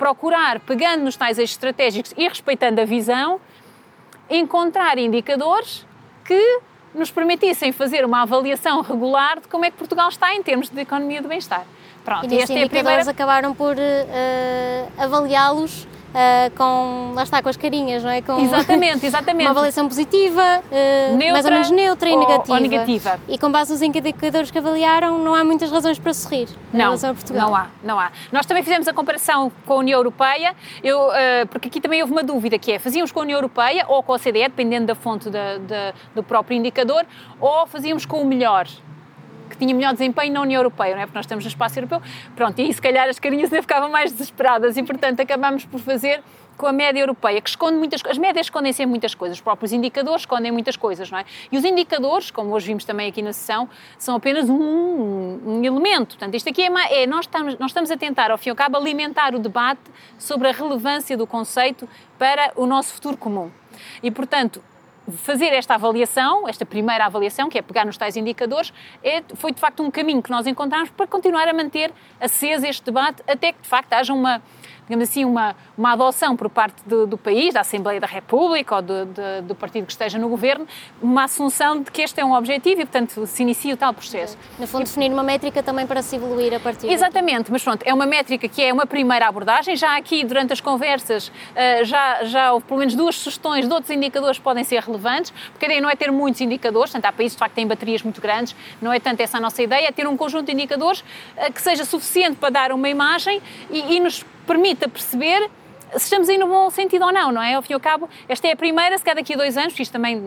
procurar, 0.02 0.58
pegando 0.58 1.04
nos 1.04 1.14
tais 1.16 1.38
eixos 1.38 1.54
estratégicos 1.54 2.12
e 2.16 2.26
respeitando 2.26 2.81
a 2.81 2.84
visão, 2.84 3.40
encontrar 4.28 4.99
indicadores 4.99 5.87
que 6.25 6.60
nos 6.93 7.08
permitissem 7.12 7.70
fazer 7.70 8.04
uma 8.04 8.22
avaliação 8.22 8.81
regular 8.81 9.38
de 9.38 9.46
como 9.46 9.64
é 9.64 9.70
que 9.70 9.76
Portugal 9.76 10.08
está 10.08 10.34
em 10.34 10.43
termos 10.43 10.69
de 10.69 10.81
economia 10.81 11.22
do 11.22 11.28
bem-estar. 11.28 11.64
Pronto, 12.04 12.26
e, 12.26 12.34
e 12.34 12.40
esta 12.40 12.52
é 12.52 12.64
a 12.64 12.69
primeira... 12.69 13.08
acabaram 13.08 13.54
por 13.54 13.76
uh, 13.76 14.93
avaliá-los 14.99 15.87
uh, 16.12 16.56
com, 16.56 17.12
lá 17.14 17.22
está, 17.22 17.42
com 17.42 17.48
as 17.48 17.56
carinhas, 17.56 18.02
não 18.02 18.10
é? 18.10 18.22
Com 18.22 18.38
exatamente, 18.40 19.04
exatamente. 19.06 19.46
uma 19.46 19.50
avaliação 19.50 19.88
positiva, 19.88 20.42
uh, 20.42 21.16
neutra, 21.16 21.32
mais 21.32 21.44
ou 21.44 21.50
menos 21.50 21.70
neutra 21.70 22.08
e 22.08 22.12
ou, 22.12 22.20
negativa. 22.20 22.54
ou 22.54 22.60
negativa. 22.60 23.20
E 23.28 23.38
com 23.38 23.50
base 23.50 23.72
nos 23.72 23.82
indicadores 23.82 24.50
que 24.50 24.58
avaliaram, 24.58 25.18
não 25.18 25.34
há 25.34 25.42
muitas 25.44 25.70
razões 25.70 25.98
para 25.98 26.14
sorrir 26.14 26.48
não, 26.72 26.80
em 26.80 26.82
relação 26.82 27.10
a 27.10 27.14
Portugal. 27.14 27.48
Não 27.48 27.56
há, 27.56 27.66
não 27.82 28.00
há. 28.00 28.12
Nós 28.30 28.46
também 28.46 28.62
fizemos 28.62 28.86
a 28.88 28.92
comparação 28.92 29.50
com 29.66 29.74
a 29.74 29.76
União 29.76 29.98
Europeia, 29.98 30.54
eu, 30.82 31.08
uh, 31.08 31.12
porque 31.50 31.68
aqui 31.68 31.80
também 31.80 32.00
houve 32.02 32.12
uma 32.12 32.22
dúvida, 32.22 32.58
que 32.58 32.72
é, 32.72 32.78
fazíamos 32.78 33.10
com 33.10 33.20
a 33.20 33.22
União 33.22 33.36
Europeia 33.36 33.84
ou 33.88 34.02
com 34.02 34.12
a 34.12 34.16
OCDE, 34.16 34.42
dependendo 34.42 34.86
da 34.86 34.94
fonte 34.94 35.30
da, 35.30 35.58
da, 35.58 35.92
do 36.14 36.22
próprio 36.22 36.56
indicador, 36.56 37.04
ou 37.40 37.66
fazíamos 37.66 38.06
com 38.06 38.20
o 38.20 38.24
melhor 38.24 38.66
que 39.52 39.58
tinha 39.58 39.75
melhor 39.75 39.93
desempenho 39.93 40.32
na 40.32 40.40
União 40.40 40.58
Europeia, 40.58 40.94
não 40.94 41.02
é? 41.02 41.06
Porque 41.06 41.19
nós 41.19 41.25
estamos 41.25 41.44
no 41.44 41.49
espaço 41.49 41.78
europeu. 41.78 42.02
Pronto, 42.34 42.58
e 42.58 42.62
aí 42.62 42.72
se 42.72 42.82
calhar 42.82 43.08
as 43.08 43.19
carinhas 43.19 43.52
ainda 43.52 43.62
ficavam 43.62 43.90
mais 43.90 44.10
desesperadas 44.12 44.76
e, 44.76 44.82
portanto, 44.82 45.20
acabámos 45.20 45.64
por 45.64 45.81
fazer 45.81 46.22
com 46.56 46.66
a 46.66 46.72
média 46.72 47.00
europeia, 47.00 47.40
que 47.40 47.49
esconde 47.49 47.76
muitas 47.76 48.02
coisas. 48.02 48.19
As 48.19 48.22
médias 48.22 48.46
escondem 48.46 48.72
sempre 48.72 48.90
muitas 48.90 49.14
coisas, 49.14 49.38
os 49.38 49.43
próprios 49.43 49.72
indicadores 49.72 50.22
escondem 50.22 50.52
muitas 50.52 50.76
coisas, 50.76 51.10
não 51.10 51.19
é? 51.19 51.25
E 51.50 51.58
os 51.58 51.64
indicadores, 51.64 52.31
como 52.31 52.52
hoje 52.54 52.66
vimos 52.66 52.84
também 52.84 53.08
aqui 53.08 53.22
na 53.22 53.32
sessão, 53.32 53.69
são 53.99 54.16
apenas 54.16 54.49
um, 54.49 55.40
um 55.44 55.64
elemento. 55.64 56.16
Portanto, 56.16 56.34
isto 56.34 56.48
aqui 56.48 56.62
é, 56.62 57.02
é, 57.02 57.06
nós, 57.06 57.25
estamos, 57.25 57.58
nós 57.58 57.70
estamos 57.70 57.90
a 57.90 57.96
tentar, 57.96 58.31
ao 58.31 58.38
fim 58.38 58.50
e 58.50 58.50
ao 58.50 58.56
cabo, 58.56 58.76
alimentar 58.76 59.34
o 59.34 59.38
debate 59.38 59.81
sobre 60.19 60.48
a 60.48 60.52
relevância 60.52 61.16
do 61.16 61.26
conceito 61.26 61.88
para 62.19 62.52
o 62.55 62.66
nosso 62.66 62.94
futuro 62.94 63.16
comum. 63.16 63.50
E, 64.02 64.10
portanto, 64.10 64.62
fazer 65.10 65.52
esta 65.52 65.75
avaliação, 65.75 66.49
esta 66.49 66.64
primeira 66.64 67.06
avaliação, 67.06 67.49
que 67.49 67.58
é 67.58 67.62
pegar 67.62 67.84
nos 67.84 67.96
tais 67.96 68.16
indicadores, 68.16 68.72
é, 69.02 69.22
foi 69.34 69.52
de 69.52 69.60
facto 69.60 69.82
um 69.82 69.90
caminho 69.90 70.22
que 70.22 70.31
nós 70.31 70.46
encontramos 70.46 70.90
para 70.90 71.06
continuar 71.06 71.49
a 71.49 71.52
manter 71.52 71.93
aceso 72.20 72.66
este 72.66 72.84
debate 72.84 73.22
até 73.26 73.52
que 73.52 73.62
de 73.62 73.69
facto 73.69 73.93
haja 73.93 74.12
uma 74.12 74.43
digamos 74.84 75.08
assim, 75.08 75.25
uma, 75.25 75.55
uma 75.76 75.93
adoção 75.93 76.37
por 76.37 76.49
parte 76.50 76.82
do, 76.87 77.06
do 77.06 77.17
país, 77.17 77.55
da 77.55 77.61
Assembleia 77.61 78.00
da 78.00 78.06
República 78.06 78.76
ou 78.76 78.82
do, 78.82 79.06
do, 79.06 79.43
do, 79.49 79.55
partido 79.55 79.87
que 79.87 79.93
esteja 79.93 80.19
no 80.19 80.29
governo, 80.29 80.67
uma 81.00 81.25
assunção 81.25 81.81
de 81.81 81.90
que 81.90 82.02
este 82.02 82.20
é 82.20 82.25
um 82.25 82.34
objetivo 82.34 82.81
e, 82.81 82.84
portanto, 82.84 83.26
se 83.26 83.43
inicia 83.43 83.75
o 83.75 83.76
tal 83.76 83.94
processo. 83.94 84.37
No 84.58 84.67
fundo, 84.67 84.84
definir 84.84 85.12
uma 85.12 85.23
métrica 85.23 85.62
também 85.62 85.87
para 85.87 86.02
se 86.02 86.17
evoluir 86.17 86.55
a 86.55 86.61
partir 86.61 86.90
Exatamente, 86.90 87.50
mas 87.50 87.62
pronto, 87.62 87.82
é 87.84 87.94
uma 87.94 88.06
métrica 88.06 88.49
que 88.49 88.62
é 88.62 88.73
uma 88.73 88.87
primeira 88.87 89.26
abordagem. 89.26 89.76
Já 89.76 89.96
aqui, 89.96 90.25
durante 90.25 90.52
as 90.52 90.61
conversas, 90.61 91.31
eh, 91.55 91.84
já, 91.84 92.25
já 92.25 92.52
houve 92.52 92.67
pelo 92.67 92.81
menos 92.81 92.94
duas 92.94 93.14
sugestões 93.17 93.67
de 93.67 93.73
outros 93.73 93.90
indicadores 93.90 94.38
que 94.38 94.44
podem 94.44 94.64
ser 94.64 94.82
relevantes, 94.82 95.32
porque 95.52 95.64
a 95.64 95.69
ideia 95.69 95.81
não 95.81 95.88
é 95.88 95.96
ter 95.96 96.11
muitos 96.11 96.40
indicadores, 96.40 96.90
portanto, 96.90 97.08
há 97.08 97.12
países 97.12 97.37
de 97.37 97.38
facto 97.38 97.52
que 97.52 97.56
têm 97.56 97.67
baterias 97.67 98.02
muito 98.02 98.20
grandes, 98.20 98.55
não 98.81 98.93
é 98.93 98.99
tanto 98.99 99.20
essa 99.20 99.38
a 99.38 99.40
nossa 99.40 99.62
ideia, 99.62 99.88
é 99.88 99.93
ter 99.93 100.06
um 100.06 100.17
conjunto 100.17 100.46
de 100.46 100.52
indicadores 100.52 101.05
eh, 101.37 101.50
que 101.50 101.62
seja 101.62 101.84
suficiente 101.84 102.37
para 102.37 102.50
dar 102.50 102.73
uma 102.73 102.88
imagem 102.88 103.40
e, 103.70 103.96
e 103.96 104.00
nos 104.00 104.25
permita 104.46 104.88
perceber 104.88 105.48
se 105.92 106.04
estamos 106.04 106.28
aí 106.28 106.38
no 106.38 106.46
bom 106.48 106.70
sentido 106.70 107.04
ou 107.04 107.12
não, 107.12 107.32
não 107.32 107.42
é? 107.42 107.54
Ao 107.54 107.62
fim 107.62 107.72
e 107.72 107.74
ao 107.74 107.80
cabo, 107.80 108.08
esta 108.28 108.48
é 108.48 108.52
a 108.52 108.56
primeira, 108.56 108.96
se 108.96 109.04
calhar 109.04 109.16
daqui 109.16 109.34
a 109.34 109.36
dois 109.36 109.56
anos, 109.56 109.78
isto 109.78 109.92
também 109.92 110.20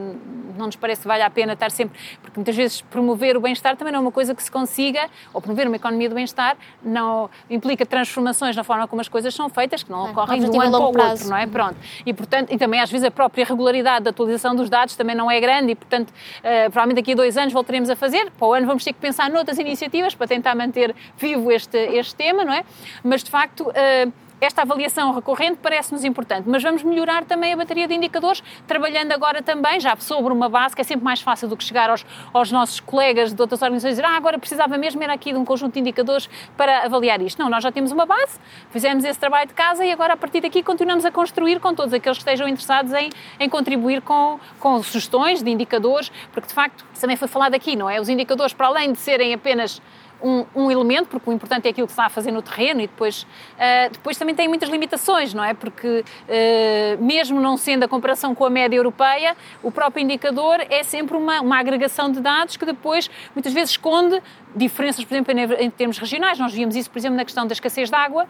não 0.57 0.67
nos 0.67 0.75
parece 0.75 1.01
que 1.01 1.07
vale 1.07 1.21
a 1.21 1.29
pena 1.29 1.53
estar 1.53 1.69
sempre, 1.69 1.99
porque 2.21 2.39
muitas 2.39 2.55
vezes 2.55 2.81
promover 2.81 3.37
o 3.37 3.41
bem-estar 3.41 3.75
também 3.75 3.91
não 3.91 3.99
é 3.99 4.01
uma 4.01 4.11
coisa 4.11 4.33
que 4.33 4.41
se 4.41 4.49
consiga, 4.49 5.09
ou 5.33 5.41
promover 5.41 5.67
uma 5.67 5.75
economia 5.75 6.09
do 6.09 6.15
bem-estar 6.15 6.57
não 6.81 7.29
implica 7.49 7.85
transformações 7.85 8.55
na 8.55 8.63
forma 8.63 8.87
como 8.87 9.01
as 9.01 9.07
coisas 9.07 9.33
são 9.33 9.49
feitas, 9.49 9.83
que 9.83 9.91
não 9.91 10.07
é, 10.07 10.11
ocorrem 10.11 10.39
de 10.39 10.49
um 10.49 10.61
ano 10.61 10.91
para 10.91 11.03
o 11.03 11.09
outro, 11.09 11.27
não 11.29 11.37
é? 11.37 11.45
Pronto. 11.45 11.75
E, 12.05 12.13
portanto, 12.13 12.51
e 12.51 12.57
também 12.57 12.79
às 12.79 12.89
vezes 12.89 13.05
a 13.05 13.11
própria 13.11 13.45
regularidade 13.45 14.05
da 14.05 14.09
atualização 14.11 14.55
dos 14.55 14.69
dados 14.69 14.95
também 14.95 15.15
não 15.15 15.29
é 15.29 15.39
grande 15.39 15.71
e, 15.71 15.75
portanto, 15.75 16.09
uh, 16.09 16.71
provavelmente 16.71 16.97
daqui 16.97 17.11
a 17.11 17.15
dois 17.15 17.37
anos 17.37 17.53
voltaremos 17.53 17.89
a 17.89 17.95
fazer, 17.95 18.31
para 18.31 18.47
o 18.47 18.53
ano 18.53 18.65
vamos 18.65 18.83
ter 18.83 18.93
que 18.93 18.99
pensar 18.99 19.29
noutras 19.29 19.59
iniciativas 19.59 20.15
para 20.15 20.27
tentar 20.27 20.55
manter 20.55 20.95
vivo 21.17 21.51
este, 21.51 21.77
este 21.77 22.15
tema, 22.15 22.43
não 22.43 22.53
é? 22.53 22.63
Mas, 23.03 23.23
de 23.23 23.29
facto, 23.29 23.67
uh, 23.69 24.24
esta 24.39 24.61
avaliação 24.61 25.13
recorrente 25.13 25.59
parece-nos 25.61 26.03
importante, 26.03 26.47
mas 26.47 26.61
vamos 26.61 26.83
melhorar 26.83 27.23
também 27.25 27.53
a 27.53 27.57
bateria 27.57 27.87
de 27.87 27.93
indicadores, 27.93 28.43
trabalhando 28.67 29.11
agora 29.11 29.41
também, 29.41 29.79
já 29.79 29.95
sobre 29.97 30.33
uma 30.33 30.49
base, 30.49 30.75
que 30.75 30.81
é 30.81 30.83
sempre 30.83 31.05
mais 31.05 31.21
fácil 31.21 31.47
do 31.47 31.55
que 31.55 31.63
chegar 31.63 31.89
aos, 31.89 32.05
aos 32.33 32.51
nossos 32.51 32.79
colegas 32.79 33.33
de 33.33 33.41
outras 33.41 33.61
organizações 33.61 33.93
e 33.93 34.01
dizer, 34.01 34.05
ah, 34.05 34.17
agora 34.17 34.37
precisava 34.37 34.77
mesmo 34.77 35.01
era 35.01 35.13
aqui 35.13 35.31
de 35.31 35.37
um 35.37 35.45
conjunto 35.45 35.73
de 35.73 35.79
indicadores 35.79 36.29
para 36.57 36.85
avaliar 36.85 37.21
isto. 37.21 37.41
Não, 37.41 37.49
nós 37.49 37.63
já 37.63 37.71
temos 37.71 37.91
uma 37.91 38.05
base, 38.05 38.39
fizemos 38.71 39.03
esse 39.03 39.19
trabalho 39.19 39.47
de 39.47 39.53
casa 39.53 39.85
e 39.85 39.91
agora 39.91 40.13
a 40.13 40.17
partir 40.17 40.41
daqui 40.41 40.63
continuamos 40.63 41.05
a 41.05 41.11
construir 41.11 41.59
com 41.59 41.73
todos 41.73 41.93
aqueles 41.93 42.17
que 42.17 42.21
estejam 42.21 42.47
interessados 42.47 42.93
em, 42.93 43.09
em 43.39 43.49
contribuir 43.49 44.01
com, 44.01 44.39
com 44.59 44.81
sugestões 44.83 45.41
de 45.41 45.49
indicadores, 45.49 46.11
porque 46.31 46.47
de 46.47 46.53
facto, 46.53 46.85
também 46.99 47.15
foi 47.15 47.27
falado 47.27 47.53
aqui, 47.53 47.75
não 47.75 47.89
é? 47.89 48.01
Os 48.01 48.09
indicadores, 48.09 48.53
para 48.53 48.67
além 48.67 48.91
de 48.91 48.99
serem 48.99 49.33
apenas 49.33 49.81
um, 50.21 50.45
um, 50.55 50.71
elemento, 50.71 51.07
porque 51.07 51.29
o 51.29 51.33
importante 51.33 51.67
é 51.67 51.71
aquilo 51.71 51.87
que 51.87 51.93
se 51.93 51.99
está 51.99 52.05
a 52.05 52.09
fazer 52.09 52.31
no 52.31 52.41
terreno 52.41 52.81
e 52.81 52.87
depois, 52.87 53.23
uh, 53.23 53.91
depois 53.91 54.17
também 54.17 54.35
tem 54.35 54.47
muitas 54.47 54.69
limitações, 54.69 55.33
não 55.33 55.43
é? 55.43 55.53
Porque 55.53 56.03
uh, 56.03 57.03
mesmo 57.03 57.39
não 57.39 57.57
sendo 57.57 57.83
a 57.83 57.87
comparação 57.87 58.33
com 58.33 58.45
a 58.45 58.49
média 58.49 58.75
europeia, 58.75 59.35
o 59.61 59.71
próprio 59.71 60.03
indicador 60.03 60.65
é 60.69 60.83
sempre 60.83 61.17
uma, 61.17 61.41
uma 61.41 61.59
agregação 61.59 62.11
de 62.11 62.19
dados 62.19 62.57
que 62.57 62.65
depois 62.65 63.09
muitas 63.33 63.53
vezes 63.53 63.71
esconde 63.71 64.21
diferenças, 64.55 65.03
por 65.03 65.13
exemplo, 65.13 65.33
em, 65.59 65.69
termos 65.69 65.97
regionais. 65.97 66.39
Nós 66.39 66.53
víamos 66.53 66.75
isso, 66.75 66.89
por 66.89 66.97
exemplo, 66.97 67.17
na 67.17 67.25
questão 67.25 67.45
da 67.45 67.53
escassez 67.53 67.89
de 67.89 67.95
água, 67.95 68.25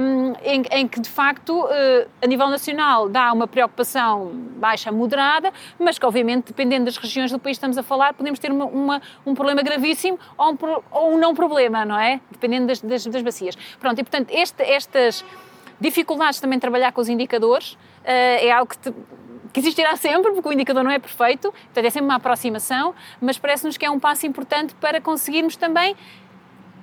um, 0.00 0.32
em, 0.44 0.62
em, 0.70 0.88
que, 0.88 1.00
de 1.00 1.08
facto, 1.08 1.64
uh, 1.64 2.08
a 2.22 2.26
nível 2.26 2.48
nacional 2.48 3.08
dá 3.08 3.32
uma 3.32 3.46
preocupação 3.46 4.30
baixa, 4.56 4.92
moderada, 4.92 5.52
mas 5.78 5.98
que, 5.98 6.04
obviamente, 6.04 6.48
dependendo 6.48 6.84
das 6.84 6.96
regiões 6.96 7.32
do 7.32 7.38
país 7.38 7.56
que 7.56 7.58
estamos 7.58 7.78
a 7.78 7.82
falar, 7.82 8.12
podemos 8.12 8.38
ter 8.38 8.52
uma, 8.52 8.66
uma, 8.66 9.02
um 9.24 9.34
problema 9.34 9.62
gravíssimo 9.62 10.18
ou 10.36 10.52
um, 10.52 10.58
ou 10.90 11.14
um 11.14 11.18
não 11.18 11.34
problema, 11.34 11.84
não 11.84 11.98
é? 11.98 12.20
Dependendo 12.30 12.66
das, 12.66 12.80
das, 12.80 13.06
das 13.06 13.22
bacias. 13.22 13.56
Pronto, 13.80 13.98
e, 13.98 14.04
portanto, 14.04 14.30
este, 14.30 14.62
estas 14.62 15.24
dificuldades 15.80 16.40
também 16.40 16.58
de 16.58 16.60
trabalhar 16.60 16.92
com 16.92 17.00
os 17.00 17.08
indicadores 17.08 17.72
uh, 17.72 17.78
é 18.04 18.50
algo 18.50 18.68
que... 18.70 18.78
Te, 18.78 18.94
que 19.52 19.60
existirá 19.60 19.96
sempre, 19.96 20.32
porque 20.32 20.48
o 20.48 20.52
indicador 20.52 20.84
não 20.84 20.90
é 20.90 20.98
perfeito, 20.98 21.52
portanto 21.52 21.84
é 21.84 21.90
sempre 21.90 22.06
uma 22.06 22.16
aproximação, 22.16 22.94
mas 23.20 23.38
parece-nos 23.38 23.76
que 23.76 23.84
é 23.84 23.90
um 23.90 23.98
passo 23.98 24.26
importante 24.26 24.74
para 24.74 25.00
conseguirmos 25.00 25.56
também 25.56 25.96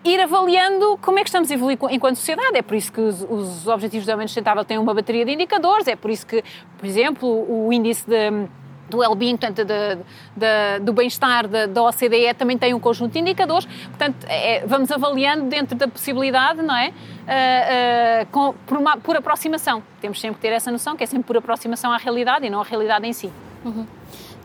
ir 0.03 0.21
avaliando 0.21 0.97
como 1.01 1.17
é 1.17 1.23
que 1.23 1.29
estamos 1.29 1.49
a 1.49 1.53
evoluir 1.53 1.77
enquanto 1.89 2.17
sociedade. 2.17 2.55
É 2.55 2.61
por 2.61 2.75
isso 2.75 2.91
que 2.91 3.01
os, 3.01 3.21
os 3.23 3.67
Objetivos 3.67 3.91
de 3.91 3.99
Desenvolvimento 4.01 4.29
Sustentável 4.29 4.63
têm 4.63 4.77
uma 4.77 4.93
bateria 4.93 5.25
de 5.25 5.33
indicadores, 5.33 5.87
é 5.87 5.95
por 5.95 6.11
isso 6.11 6.25
que, 6.25 6.43
por 6.77 6.85
exemplo, 6.85 7.27
o 7.27 7.73
índice 7.73 8.07
de 8.07 8.47
do 8.89 8.99
well-being, 8.99 9.37
portanto, 9.37 9.65
de, 9.65 9.95
de, 10.35 10.79
do 10.81 10.93
bem-estar 10.93 11.47
da, 11.47 11.83
OCDE 11.83 12.33
também 12.37 12.57
tem 12.57 12.73
um 12.73 12.79
conjunto 12.79 13.13
de 13.13 13.19
indicadores, 13.19 13.65
portanto, 13.65 14.25
é, 14.27 14.65
vamos 14.65 14.91
avaliando 14.91 15.45
dentro 15.45 15.75
da 15.75 15.87
possibilidade, 15.87 16.61
não 16.61 16.75
é? 16.75 16.89
Uh, 16.89 16.91
uh, 16.91 18.25
com, 18.31 18.53
por, 18.65 18.77
uma, 18.77 18.97
por 18.97 19.15
aproximação. 19.15 19.81
Temos 19.99 20.19
sempre 20.21 20.35
que 20.35 20.41
ter 20.41 20.53
essa 20.53 20.71
noção 20.71 20.95
que 20.95 21.03
é 21.03 21.07
sempre 21.07 21.25
por 21.25 21.37
aproximação 21.37 21.91
à 21.91 21.97
realidade 21.97 22.45
e 22.45 22.49
não 22.49 22.61
à 22.61 22.63
realidade 22.63 23.07
em 23.07 23.13
si. 23.13 23.31
Uhum. 23.63 23.85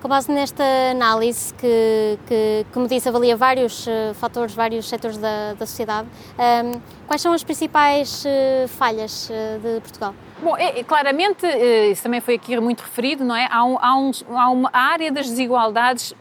Com 0.00 0.08
base 0.08 0.32
nesta 0.32 0.64
análise, 0.92 1.52
que, 1.52 2.18
que 2.26 2.66
como 2.72 2.88
disse, 2.88 3.06
avalia 3.06 3.36
vários 3.36 3.86
uh, 3.86 4.14
fatores, 4.14 4.54
vários 4.54 4.88
setores 4.88 5.18
da, 5.18 5.52
da 5.52 5.66
sociedade, 5.66 6.08
um, 6.38 6.42
ehm, 6.42 6.80
quais 7.06 7.20
são 7.20 7.34
as 7.34 7.44
principais 7.44 8.24
uh, 8.24 8.66
falhas 8.68 9.28
uh, 9.28 9.58
de 9.58 9.80
Portugal? 9.82 10.14
Bom, 10.42 10.56
é, 10.56 10.80
é, 10.80 10.84
claramente, 10.84 11.46
isso 11.92 12.02
também 12.02 12.22
foi 12.22 12.36
aqui 12.36 12.58
muito 12.58 12.80
referido, 12.80 13.22
não 13.26 13.36
é? 13.36 13.46
Há, 13.50 13.62
um, 13.62 13.78
há, 13.78 13.98
um, 13.98 14.10
há 14.38 14.48
uma 14.48 14.70
área 14.72 15.12
das 15.12 15.28
desigualdades 15.28 16.14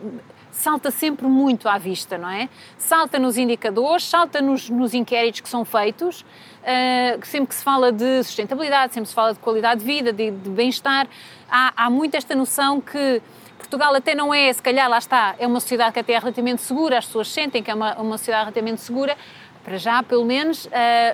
salta 0.51 0.91
sempre 0.91 1.25
muito 1.25 1.69
à 1.69 1.77
vista, 1.77 2.17
não 2.17 2.29
é? 2.29 2.49
Salta 2.77 3.17
nos 3.17 3.37
indicadores, 3.37 4.03
salta 4.03 4.41
nos, 4.41 4.69
nos 4.69 4.93
inquéritos 4.93 5.39
que 5.39 5.47
são 5.47 5.63
feitos, 5.63 6.21
uh, 6.21 7.25
sempre 7.25 7.47
que 7.47 7.55
se 7.55 7.63
fala 7.63 7.93
de 7.93 8.23
sustentabilidade, 8.25 8.93
sempre 8.93 9.07
se 9.07 9.15
fala 9.15 9.33
de 9.33 9.39
qualidade 9.39 9.79
de 9.79 9.85
vida, 9.85 10.11
de, 10.11 10.31
de 10.31 10.49
bem-estar, 10.49 11.07
há, 11.49 11.71
há 11.77 11.89
muito 11.89 12.15
esta 12.15 12.35
noção 12.35 12.81
que 12.81 13.21
Portugal 13.69 13.93
até 13.93 14.15
não 14.15 14.33
é, 14.33 14.51
se 14.51 14.63
calhar 14.63 14.89
lá 14.89 14.97
está, 14.97 15.35
é 15.37 15.45
uma 15.45 15.59
sociedade 15.59 15.93
que 15.93 15.99
até 15.99 16.13
é 16.13 16.17
relativamente 16.17 16.59
segura, 16.59 16.97
as 16.97 17.05
pessoas 17.05 17.27
sentem 17.27 17.61
que 17.61 17.69
é 17.69 17.73
uma, 17.75 17.93
uma 18.01 18.17
sociedade 18.17 18.45
relativamente 18.45 18.81
segura, 18.81 19.15
para 19.63 19.77
já 19.77 20.01
pelo 20.01 20.25
menos, 20.25 20.65
uh, 20.65 20.69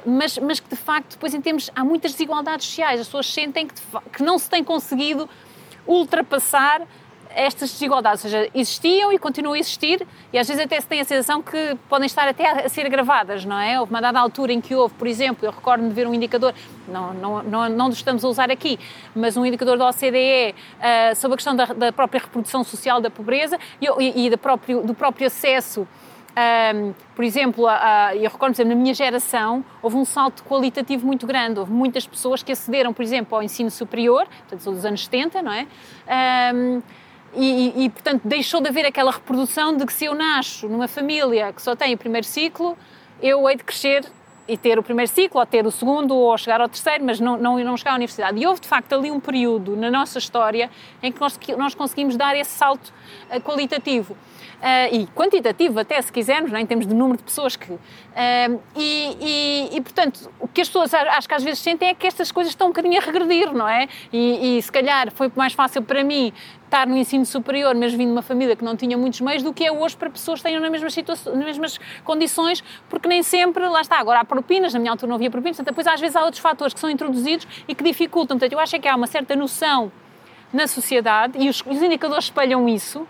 mas, 0.06 0.38
mas 0.38 0.62
que 0.62 0.70
de 0.70 0.78
facto 0.78 1.12
depois 1.12 1.34
em 1.34 1.42
termos, 1.42 1.70
há 1.76 1.84
muitas 1.84 2.14
desigualdades 2.14 2.66
sociais, 2.66 3.02
as 3.02 3.08
pessoas 3.08 3.28
sentem 3.28 3.68
que, 3.68 3.74
que 4.14 4.24
não 4.24 4.40
se 4.40 4.50
tem 4.50 4.64
conseguido 4.64 5.30
ultrapassar 5.86 6.82
estas 7.36 7.72
desigualdades, 7.72 8.24
ou 8.24 8.32
seja, 8.32 8.50
existiam 8.54 9.12
e 9.12 9.20
continuam 9.20 9.54
a 9.54 9.60
existir 9.60 10.08
e 10.32 10.40
às 10.40 10.48
vezes 10.48 10.64
até 10.64 10.80
se 10.80 10.88
tem 10.88 11.02
a 11.02 11.06
sensação 11.06 11.42
que 11.42 11.78
podem 11.90 12.06
estar 12.06 12.28
até 12.28 12.66
a 12.66 12.70
ser 12.70 12.86
agravadas, 12.86 13.44
não 13.46 13.60
é? 13.60 13.80
Houve 13.80 13.92
uma 13.92 14.02
dada 14.02 14.20
altura 14.20 14.54
em 14.54 14.62
que 14.62 14.74
houve, 14.74 14.94
por 14.96 15.08
exemplo, 15.08 15.46
eu 15.46 15.52
recordo-me 15.52 15.90
de 15.90 15.96
ver 15.96 16.08
um 16.08 16.14
indicador, 16.14 16.54
não, 16.88 17.14
não, 17.14 17.44
não, 17.44 17.70
não 17.70 17.90
estamos 17.90 18.24
a 18.24 18.28
usar 18.28 18.50
aqui, 18.50 18.80
mas 19.14 19.36
um 19.36 19.46
indicador 19.46 19.78
da 19.78 19.90
OCDE 19.90 20.56
uh, 20.56 21.16
sobre 21.16 21.34
a 21.34 21.38
questão 21.38 21.56
da, 21.56 21.66
da, 21.66 21.92
própria 21.92 22.22
reprodução 22.22 22.64
social 22.64 23.02
da 23.02 23.10
pobreza 23.10 23.60
e, 23.82 23.86
e, 23.86 24.26
e 24.26 24.30
do, 24.30 24.38
próprio, 24.38 24.82
do 24.82 24.94
próprio 24.94 25.28
acesso 25.28 25.88
um, 26.36 26.94
por 27.16 27.24
exemplo, 27.24 27.66
a, 27.66 28.08
a, 28.08 28.16
eu 28.16 28.30
recordo, 28.30 28.58
me 28.58 28.66
na 28.66 28.76
minha 28.76 28.94
geração 28.94 29.64
houve 29.82 29.96
um 29.96 30.04
salto 30.04 30.44
qualitativo 30.44 31.06
muito 31.08 31.26
grande. 31.26 31.60
Houve 31.60 31.72
muitas 31.72 32.06
pessoas 32.06 32.44
que 32.44 32.52
acederam, 32.52 32.94
por 32.94 33.04
exemplo, 33.04 33.38
ao 33.38 33.42
ensino 33.42 33.72
superior, 33.72 34.28
portanto, 34.40 34.72
dos 34.72 34.84
anos 34.84 35.06
70, 35.06 35.42
não 35.42 35.54
é? 35.54 35.66
Um, 36.54 36.82
e, 37.38 37.86
e, 37.86 37.90
portanto, 37.90 38.22
deixou 38.26 38.62
de 38.62 38.70
haver 38.70 38.86
aquela 38.86 39.12
reprodução 39.12 39.76
de 39.76 39.86
que 39.86 39.94
se 39.94 40.06
eu 40.06 40.16
nasço 40.16 40.68
numa 40.68 40.88
família 40.88 41.52
que 41.52 41.62
só 41.62 41.76
tem 41.76 41.94
o 41.94 41.98
primeiro 41.98 42.26
ciclo, 42.26 42.78
eu 43.22 43.50
hei 43.50 43.56
de 43.56 43.64
crescer 43.64 44.06
e 44.48 44.56
ter 44.56 44.78
o 44.78 44.84
primeiro 44.84 45.12
ciclo, 45.12 45.40
ou 45.40 45.46
ter 45.46 45.66
o 45.66 45.72
segundo, 45.72 46.16
ou 46.16 46.38
chegar 46.38 46.62
ao 46.62 46.70
terceiro, 46.70 47.04
mas 47.04 47.20
não, 47.20 47.38
não, 47.38 47.58
não 47.60 47.76
chegar 47.76 47.92
à 47.92 47.96
universidade. 47.96 48.40
E 48.40 48.46
houve, 48.46 48.62
de 48.62 48.68
facto, 48.68 48.94
ali 48.94 49.10
um 49.10 49.20
período 49.20 49.76
na 49.76 49.90
nossa 49.90 50.20
história 50.20 50.70
em 51.02 51.12
que 51.12 51.20
nós, 51.20 51.40
nós 51.58 51.74
conseguimos 51.74 52.16
dar 52.16 52.36
esse 52.38 52.52
salto 52.52 52.94
uh, 53.32 53.42
qualitativo. 53.42 54.16
Uh, 54.56 54.96
e 54.96 55.08
quantitativo 55.08 55.80
até, 55.80 56.02
se 56.02 56.12
quisermos, 56.12 56.52
não 56.52 56.58
é? 56.58 56.62
em 56.62 56.66
termos 56.66 56.88
de 56.88 56.94
número 56.94 57.18
de 57.18 57.24
pessoas 57.24 57.56
que... 57.56 57.72
Uh, 57.72 57.80
e, 58.76 59.18
e, 59.22 59.78
e, 59.78 59.82
portanto, 59.82 60.32
o 60.40 60.48
que 60.48 60.62
as 60.62 60.68
pessoas 60.68 60.94
acho 60.94 61.28
que 61.28 61.34
às 61.36 61.44
vezes 61.44 61.60
sentem 61.60 61.90
é 61.90 61.94
que 61.94 62.08
estas 62.08 62.32
coisas 62.32 62.52
estão 62.52 62.68
um 62.68 62.70
bocadinho 62.72 62.98
a 63.00 63.04
regredir, 63.04 63.54
não 63.54 63.68
é? 63.68 63.88
E, 64.12 64.58
e 64.58 64.62
se 64.62 64.72
calhar 64.72 65.12
foi 65.12 65.32
mais 65.36 65.54
fácil 65.54 65.82
para 65.82 66.04
mim 66.04 66.34
estar 66.64 66.88
no 66.88 66.98
ensino 66.98 67.26
superior, 67.26 67.76
mas 67.76 67.94
vindo 67.94 68.08
de 68.08 68.12
uma 68.14 68.22
família 68.22 68.56
que 68.56 68.64
não 68.64 68.76
tinha 68.76 68.98
muitos 68.98 69.22
meios, 69.22 69.44
do 69.44 69.54
que 69.54 69.64
é 69.66 69.72
hoje 69.72 69.96
para 69.96 70.10
pessoas 70.10 70.40
que 70.40 70.48
tenham 70.48 70.62
nas 70.62 70.72
mesmas, 70.72 70.96
nas 70.96 71.46
mesmas 71.46 71.80
condições, 72.04 72.64
porque 72.90 73.08
nem 73.08 73.24
sempre, 73.24 73.68
lá 73.68 73.82
está, 73.82 74.00
agora 74.00 74.20
há 74.20 74.26
propinas, 74.26 74.74
na 74.74 74.80
minha 74.80 74.92
altura 74.92 75.10
não 75.10 75.16
havia 75.16 75.30
propinas, 75.30 75.58
portanto, 75.58 75.74
depois 75.74 75.88
às 75.88 76.00
vezes 76.00 76.16
há 76.16 76.24
outros 76.24 76.42
fatores 76.42 76.74
que 76.74 76.80
são 76.80 76.90
introduzidos 76.90 77.48
e 77.68 77.76
que 77.76 77.84
dificultam. 77.84 78.38
Portanto, 78.38 78.54
eu 78.54 78.60
acho 78.60 78.76
é 78.76 78.80
que 78.80 78.88
há 78.88 78.96
uma 78.96 79.08
certa 79.08 79.36
noção 79.36 79.92
na 80.52 80.68
sociedade, 80.68 81.38
e 81.38 81.50
os, 81.50 81.62
os 81.66 81.82
indicadores 81.82 82.26
espelham 82.26 82.68
isso, 82.68 83.08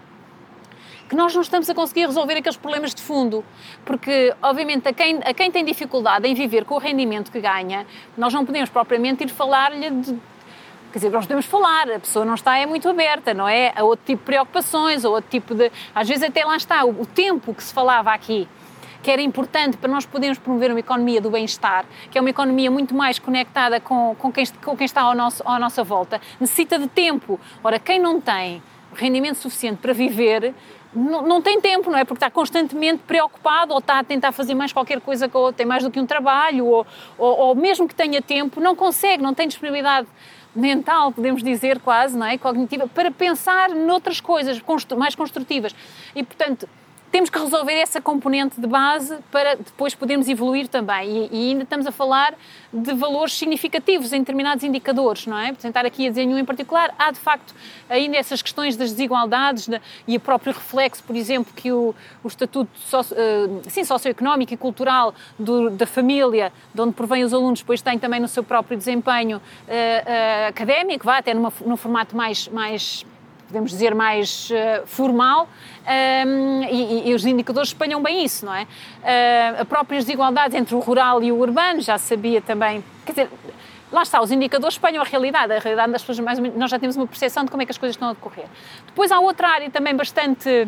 que 1.08 1.16
nós 1.16 1.34
não 1.34 1.42
estamos 1.42 1.70
a 1.70 1.74
conseguir 1.74 2.06
resolver 2.06 2.36
aqueles 2.36 2.58
problemas 2.58 2.94
de 2.94 3.02
fundo. 3.02 3.44
Porque, 3.84 4.34
obviamente, 4.42 4.88
a 4.88 4.94
quem, 4.94 5.20
a 5.24 5.34
quem 5.34 5.52
tem 5.52 5.64
dificuldade 5.64 6.28
em 6.28 6.34
viver 6.34 6.66
com 6.66 6.76
o 6.76 6.78
rendimento 6.78 7.32
que 7.32 7.40
ganha, 7.40 7.86
nós 8.18 8.34
não 8.34 8.46
podemos 8.46 8.70
propriamente 8.70 9.24
ir 9.24 9.30
falar-lhe 9.30 9.90
de 9.90 10.20
Quer 10.96 11.00
dizer, 11.00 11.12
nós 11.12 11.26
podemos 11.26 11.46
falar, 11.46 11.92
a 11.92 12.00
pessoa 12.00 12.24
não 12.24 12.36
está 12.36 12.58
é 12.58 12.66
muito 12.66 12.88
aberta, 12.88 13.34
não 13.34 13.50
é? 13.50 13.74
A 13.76 13.84
outro 13.84 14.06
tipo 14.06 14.22
de 14.22 14.26
preocupações, 14.28 15.04
a 15.04 15.10
outro 15.10 15.30
tipo 15.30 15.54
de. 15.54 15.70
Às 15.94 16.08
vezes 16.08 16.24
até 16.24 16.46
lá 16.46 16.56
está, 16.56 16.86
o, 16.86 17.02
o 17.02 17.06
tempo 17.06 17.54
que 17.54 17.62
se 17.62 17.74
falava 17.74 18.14
aqui, 18.14 18.48
que 19.04 19.12
era 19.12 19.22
importante 19.22 19.76
para 19.76 19.92
nós 19.92 20.06
podermos 20.06 20.40
promover 20.40 20.72
uma 20.72 20.80
economia 20.80 21.20
do 21.20 21.30
bem-estar, 21.30 21.84
que 22.10 22.18
é 22.18 22.22
uma 22.22 22.30
economia 22.30 22.72
muito 22.72 22.96
mais 22.96 23.20
conectada 23.20 23.78
com, 23.82 24.16
com, 24.18 24.32
quem, 24.32 24.46
com 24.64 24.78
quem 24.78 24.86
está 24.86 25.02
ao 25.02 25.14
nosso, 25.14 25.44
à 25.46 25.60
nossa 25.60 25.84
volta, 25.84 26.22
necessita 26.40 26.80
de 26.80 26.88
tempo. 26.88 27.38
Ora, 27.62 27.78
quem 27.78 28.00
não 28.00 28.22
tem 28.22 28.64
rendimento 28.96 29.36
suficiente 29.36 29.80
para 29.82 29.92
viver, 29.92 30.56
não, 30.96 31.22
não, 31.22 31.42
tem 31.42 31.60
tempo, 31.60 31.92
não 31.92 31.98
é? 31.98 32.06
Porque 32.06 32.18
está 32.18 32.32
constantemente 32.32 33.04
preocupado 33.06 33.74
ou 33.74 33.80
está 33.80 34.00
a 34.00 34.04
tentar 34.04 34.32
fazer 34.32 34.56
mais 34.56 34.72
qualquer 34.72 35.02
coisa 35.02 35.28
que 35.28 35.36
ou 35.36 35.52
tem 35.52 35.66
mais 35.66 35.84
do 35.84 35.92
que 35.92 36.00
um 36.00 36.06
trabalho, 36.06 36.66
ou, 36.66 36.88
ou, 37.18 37.38
ou 37.38 37.56
mesmo 37.56 37.88
que 37.88 37.94
tenha 37.94 38.22
tempo, 38.22 38.62
não 38.62 38.76
consegue, 38.76 39.22
não 39.22 39.34
tem 39.34 39.48
disponibilidade 39.48 40.08
mental, 40.56 41.12
podemos 41.12 41.44
dizer 41.44 41.80
quase, 41.80 42.18
não 42.18 42.26
é? 42.26 42.38
Cognitiva, 42.38 42.88
para 42.88 43.12
pensar 43.12 43.70
noutras 43.70 44.22
coisas 44.22 44.62
mais 44.98 45.14
construtivas. 45.14 45.76
E, 46.16 46.24
portanto, 46.24 46.68
temos 47.16 47.30
que 47.30 47.40
resolver 47.40 47.76
essa 47.76 48.02
componente 48.02 48.60
de 48.60 48.68
base 48.68 49.16
para 49.32 49.56
depois 49.56 49.96
podermos 49.96 50.28
evoluir 50.28 50.68
também. 50.68 51.08
E, 51.10 51.30
e, 51.32 51.50
ainda 51.52 51.64
estamos 51.64 51.88
a 51.88 51.92
falar 51.92 52.36
de 52.74 52.94
valores 52.94 53.38
significativos 53.38 54.12
em 54.12 54.20
determinados 54.20 54.66
indicadores, 54.66 55.26
não 55.26 55.40
é? 55.40 55.54
Por 55.54 55.62
tentar 55.62 55.86
aqui 55.86 56.08
a 56.08 56.10
dizer 56.10 56.26
nenhum 56.26 56.38
em 56.38 56.44
particular, 56.44 56.94
há 57.00 57.12
de 57.12 57.20
facto 57.20 57.56
ainda 57.90 58.18
essas 58.18 58.42
questões 58.42 58.76
das 58.76 58.92
desigualdades 58.92 59.66
de, 59.66 59.82
e 60.06 60.18
o 60.18 60.20
próprio 60.20 60.52
reflexo, 60.52 61.02
por 61.04 61.16
exemplo, 61.16 61.54
que 61.56 61.72
o, 61.72 61.96
o 62.22 62.28
estatuto 62.28 62.70
socio, 62.78 63.16
uh, 63.16 63.62
sim, 63.70 63.86
socioeconómico 63.86 64.54
e 64.54 64.58
cultural 64.58 65.16
do, 65.40 65.70
da 65.70 65.88
família, 65.88 66.52
de 66.74 66.82
onde 66.82 66.92
provém 66.92 67.24
os 67.24 67.34
alunos, 67.34 67.62
depois 67.62 67.82
tem 67.82 67.98
também 67.98 68.20
no 68.20 68.28
seu 68.28 68.44
próprio 68.44 68.78
desempenho 68.78 69.38
uh, 69.38 69.40
uh, 69.40 70.50
académico, 70.50 71.06
vá 71.06 71.20
até 71.20 71.34
numa, 71.34 71.54
num 71.66 71.78
formato 71.78 72.14
mais, 72.14 72.50
mais 72.50 73.06
podemos 73.48 73.72
dizer, 73.72 73.96
mais 73.96 74.50
uh, 74.50 74.86
formal, 74.86 75.48
um, 75.86 76.64
e, 76.64 77.10
e, 77.10 77.14
os 77.14 77.26
indicadores 77.26 77.70
espalham 77.70 78.02
bem 78.02 78.24
isso, 78.24 78.46
não 78.46 78.54
é? 78.54 78.64
Uh, 78.64 79.62
a 79.62 79.66
própria 79.66 80.00
desigualdade 80.00 80.58
entre 80.58 80.74
o 80.74 80.80
rural 80.80 81.22
e 81.22 81.32
o 81.32 81.40
urbano, 81.40 81.82
já 81.82 81.98
sabia 81.98 82.42
também, 82.42 82.84
quer 83.06 83.12
dizer, 83.12 83.30
lá 83.92 84.02
está, 84.02 84.22
os 84.22 84.32
indicadores 84.32 84.76
espalham 84.76 85.02
a 85.02 85.06
realidade, 85.06 85.54
a 85.54 85.60
realidade 85.60 85.92
das 85.92 86.02
pessoas, 86.02 86.20
mais 86.20 86.40
nós 86.56 86.72
já 86.72 86.80
temos 86.80 86.96
uma 86.96 87.06
percepção 87.06 87.46
de 87.46 87.52
como 87.52 87.62
é 87.62 87.66
que 87.66 87.72
as 87.72 87.78
coisas 87.78 87.96
estão 87.96 88.10
a 88.10 88.14
decorrer. 88.14 88.46
Depois 88.88 89.12
há 89.12 89.20
outra 89.20 89.48
área 89.48 89.70
também 89.70 89.96
bastante 89.96 90.68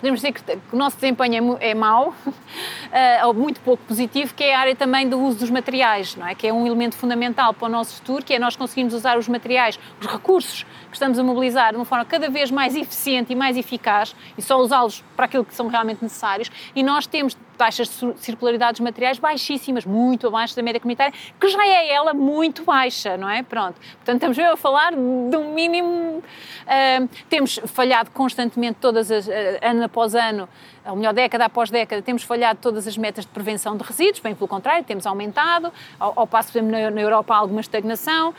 podemos 0.00 0.20
dizer 0.20 0.32
que 0.32 0.58
o 0.72 0.76
nosso 0.76 0.96
desempenho 0.96 1.58
é, 1.60 1.70
é 1.70 1.74
mau, 1.74 2.14
eh, 2.92 3.24
ou 3.26 3.34
muito 3.34 3.60
pouco 3.60 3.82
positivo, 3.84 4.34
que 4.34 4.44
é 4.44 4.54
a 4.54 4.60
área 4.60 4.76
também 4.76 5.08
do 5.08 5.18
uso 5.20 5.38
dos 5.38 5.50
materiais, 5.50 6.16
não 6.16 6.26
é? 6.26 6.34
que 6.34 6.46
é 6.46 6.52
um 6.52 6.66
elemento 6.66 6.96
fundamental 6.96 7.52
para 7.52 7.66
o 7.66 7.68
nosso 7.68 7.96
futuro, 7.96 8.24
que 8.24 8.34
é 8.34 8.38
nós 8.38 8.56
conseguirmos 8.56 8.94
usar 8.94 9.18
os 9.18 9.28
materiais, 9.28 9.78
os 10.00 10.06
recursos 10.06 10.64
que 10.88 10.94
estamos 10.94 11.18
a 11.18 11.22
mobilizar 11.22 11.70
de 11.70 11.76
uma 11.76 11.84
forma 11.84 12.04
cada 12.04 12.30
vez 12.30 12.50
mais 12.50 12.74
eficiente 12.74 13.32
e 13.32 13.36
mais 13.36 13.56
eficaz, 13.56 14.14
e 14.36 14.42
só 14.42 14.58
usá-los 14.58 15.04
para 15.16 15.26
aquilo 15.26 15.44
que 15.44 15.54
são 15.54 15.68
realmente 15.68 16.02
necessários, 16.02 16.50
e 16.74 16.82
nós 16.82 17.06
temos 17.06 17.36
taxas 17.58 17.88
de 17.88 18.20
circularidade 18.20 18.74
dos 18.74 18.80
materiais 18.80 19.18
baixíssimas, 19.18 19.84
muito 19.84 20.28
abaixo 20.28 20.54
da 20.54 20.62
média 20.62 20.80
comunitária, 20.80 21.12
que 21.38 21.48
já 21.48 21.66
é 21.66 21.92
ela 21.92 22.14
muito 22.14 22.62
baixa, 22.62 23.16
não 23.16 23.28
é? 23.28 23.42
Pronto. 23.42 23.74
Portanto, 23.96 24.14
estamos 24.14 24.38
mesmo 24.38 24.52
a 24.52 24.56
falar 24.56 24.92
de 24.92 25.36
um 25.36 25.52
mínimo. 25.52 26.22
Uh, 26.22 27.08
temos 27.28 27.58
falhado 27.66 28.10
constantemente, 28.12 28.78
todas 28.80 29.10
as, 29.10 29.26
uh, 29.26 29.30
ano 29.60 29.87
após 29.88 30.14
ano, 30.14 30.48
ou 30.86 30.96
melhor, 30.96 31.12
década 31.12 31.46
após 31.46 31.70
década, 31.70 32.00
temos 32.00 32.22
falhado 32.22 32.60
todas 32.62 32.86
as 32.86 32.96
metas 32.96 33.24
de 33.24 33.30
prevenção 33.30 33.76
de 33.76 33.82
resíduos, 33.82 34.20
bem 34.20 34.34
pelo 34.34 34.46
contrário, 34.46 34.84
temos 34.84 35.06
aumentado, 35.06 35.72
ao, 35.98 36.12
ao 36.20 36.26
passo, 36.26 36.50
exemplo, 36.50 36.70
na, 36.70 37.00
Europa 37.00 37.34
há 37.34 37.38
alguma 37.38 37.60
estagnação. 37.60 38.34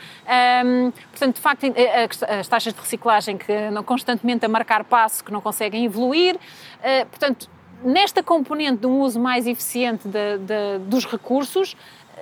Um, 0.64 0.90
portanto, 1.10 1.34
de 1.34 1.40
facto, 1.40 1.66
as 2.40 2.48
taxas 2.48 2.72
de 2.72 2.80
reciclagem 2.80 3.36
que 3.36 3.52
andam 3.52 3.82
constantemente 3.82 4.44
a 4.44 4.48
marcar 4.48 4.84
passo, 4.84 5.22
que 5.22 5.32
não 5.32 5.40
conseguem 5.40 5.84
evoluir. 5.84 6.36
Uh, 6.36 7.06
portanto, 7.06 7.48
nesta 7.82 8.22
componente 8.22 8.80
de 8.80 8.86
um 8.86 9.00
uso 9.00 9.18
mais 9.18 9.46
eficiente 9.46 10.06
de, 10.06 10.38
de, 10.38 10.78
dos 10.86 11.06
recursos, 11.06 11.76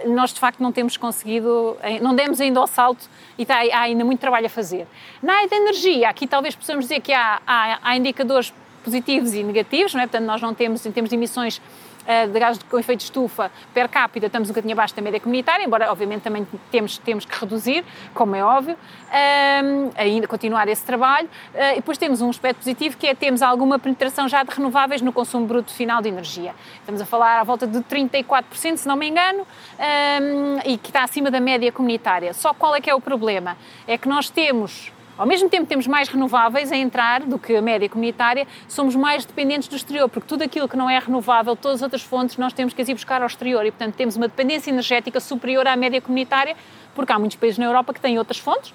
nós 0.07 0.33
de 0.33 0.41
facto 0.41 0.61
não 0.61 0.71
temos 0.71 0.97
conseguido, 0.97 1.77
não 2.01 2.15
demos 2.15 2.41
ainda 2.41 2.61
ao 2.61 2.67
salto 2.67 3.09
e 3.37 3.43
está, 3.43 3.57
há 3.57 3.81
ainda 3.81 4.05
muito 4.05 4.21
trabalho 4.21 4.47
a 4.47 4.49
fazer. 4.49 4.87
Na 5.23 5.35
área 5.35 5.49
da 5.49 5.57
energia, 5.57 6.09
aqui 6.09 6.27
talvez 6.27 6.55
possamos 6.55 6.85
dizer 6.85 7.01
que 7.01 7.13
há, 7.13 7.41
há, 7.47 7.79
há 7.83 7.97
indicadores 7.97 8.53
positivos 8.85 9.35
e 9.35 9.43
negativos, 9.43 9.95
não 9.95 10.01
é? 10.01 10.07
portanto 10.07 10.27
nós 10.27 10.41
não 10.41 10.55
temos, 10.55 10.85
em 10.87 10.93
termos 10.93 11.11
de 11.11 11.17
emissões 11.17 11.61
eh, 12.09 12.27
de 12.27 12.41
gás 12.41 12.59
com 12.71 12.79
efeito 12.79 13.01
de 13.01 13.05
estufa 13.05 13.53
per 13.75 13.87
capita 13.87 14.25
estamos 14.25 14.49
um 14.49 14.53
bocadinho 14.53 14.73
abaixo 14.73 14.97
da 14.97 15.03
média 15.03 15.21
comunitária, 15.21 15.63
embora 15.63 15.93
obviamente 15.93 16.23
também 16.23 16.47
temos, 16.71 16.97
temos 16.97 17.27
que 17.27 17.39
reduzir, 17.39 17.85
como 18.15 18.35
é 18.35 18.43
óbvio, 18.43 18.79
um, 18.79 19.91
ainda 19.95 20.27
continuar 20.27 20.67
esse 20.69 20.83
trabalho. 20.87 21.29
Uh, 21.55 21.73
e 21.73 21.75
depois 21.77 21.99
temos 21.99 22.23
um 22.23 22.31
aspecto 22.31 22.61
positivo 22.61 22.97
que 22.97 23.07
é 23.07 23.15
temos 23.15 23.43
alguma 23.43 23.79
penetração 23.79 24.27
já 24.27 24.43
de 24.43 24.51
renováveis 24.51 25.03
no 25.03 25.13
consumo 25.13 25.47
bruto 25.47 25.71
final 25.71 26.01
de 26.01 26.09
energia. 26.09 26.55
Estamos 26.81 27.03
a 27.03 27.05
falar 27.05 27.41
à 27.41 27.45
volta 27.45 27.67
de 27.67 27.79
34%, 27.81 28.77
se 28.79 28.89
não 28.89 28.97
me 28.97 29.07
engano, 29.07 29.41
um, 29.79 30.61
e 30.65 30.79
que 30.79 30.89
está 30.89 31.05
acima 31.05 31.31
da 31.31 31.41
média 31.41 31.71
comunitária. 31.71 32.33
Só 32.33 32.55
qual 32.55 32.75
é 32.75 32.81
que 32.81 32.89
é 32.89 32.95
o 32.95 33.03
problema? 33.03 33.55
É 33.87 33.99
que 33.99 34.09
nós 34.09 34.31
temos 34.31 34.91
ao 35.19 35.27
mesmo 35.27 35.49
tempo 35.51 35.67
temos 35.67 35.87
mais 35.87 36.09
renováveis 36.09 36.71
a 36.71 36.77
entrar 36.77 37.23
do 37.25 37.39
que 37.39 37.57
a 37.57 37.61
média 37.61 37.89
comunitária, 37.89 38.47
somos 38.69 38.95
mais 38.95 39.25
dependentes 39.25 39.69
do 39.69 39.75
exterior, 39.75 40.09
porque 40.09 40.29
tudo 40.29 40.45
aquilo 40.45 40.69
que 40.69 40.77
não 40.77 40.89
é 40.89 40.99
renovável, 40.99 41.57
todas 41.57 41.79
as 41.79 41.83
outras 41.83 42.03
fontes, 42.03 42.37
nós 42.37 42.53
temos 42.53 42.73
que 42.73 42.81
as 42.81 42.89
ir 42.89 42.95
buscar 42.95 43.21
ao 43.21 43.27
exterior 43.27 43.67
e, 43.67 43.73
portanto, 43.73 43.97
temos 43.97 44.17
uma 44.17 44.29
dependência 44.29 44.71
energética 44.71 45.19
superior 45.19 45.67
à 45.67 45.77
média 45.77 46.01
comunitária, 46.01 46.57
porque 46.95 47.13
há 47.13 47.19
muitos 47.19 47.37
países 47.37 47.59
na 47.59 47.67
Europa 47.67 47.93
que 47.93 48.01
têm 48.01 48.17
outras 48.17 48.39
fontes, 48.39 48.73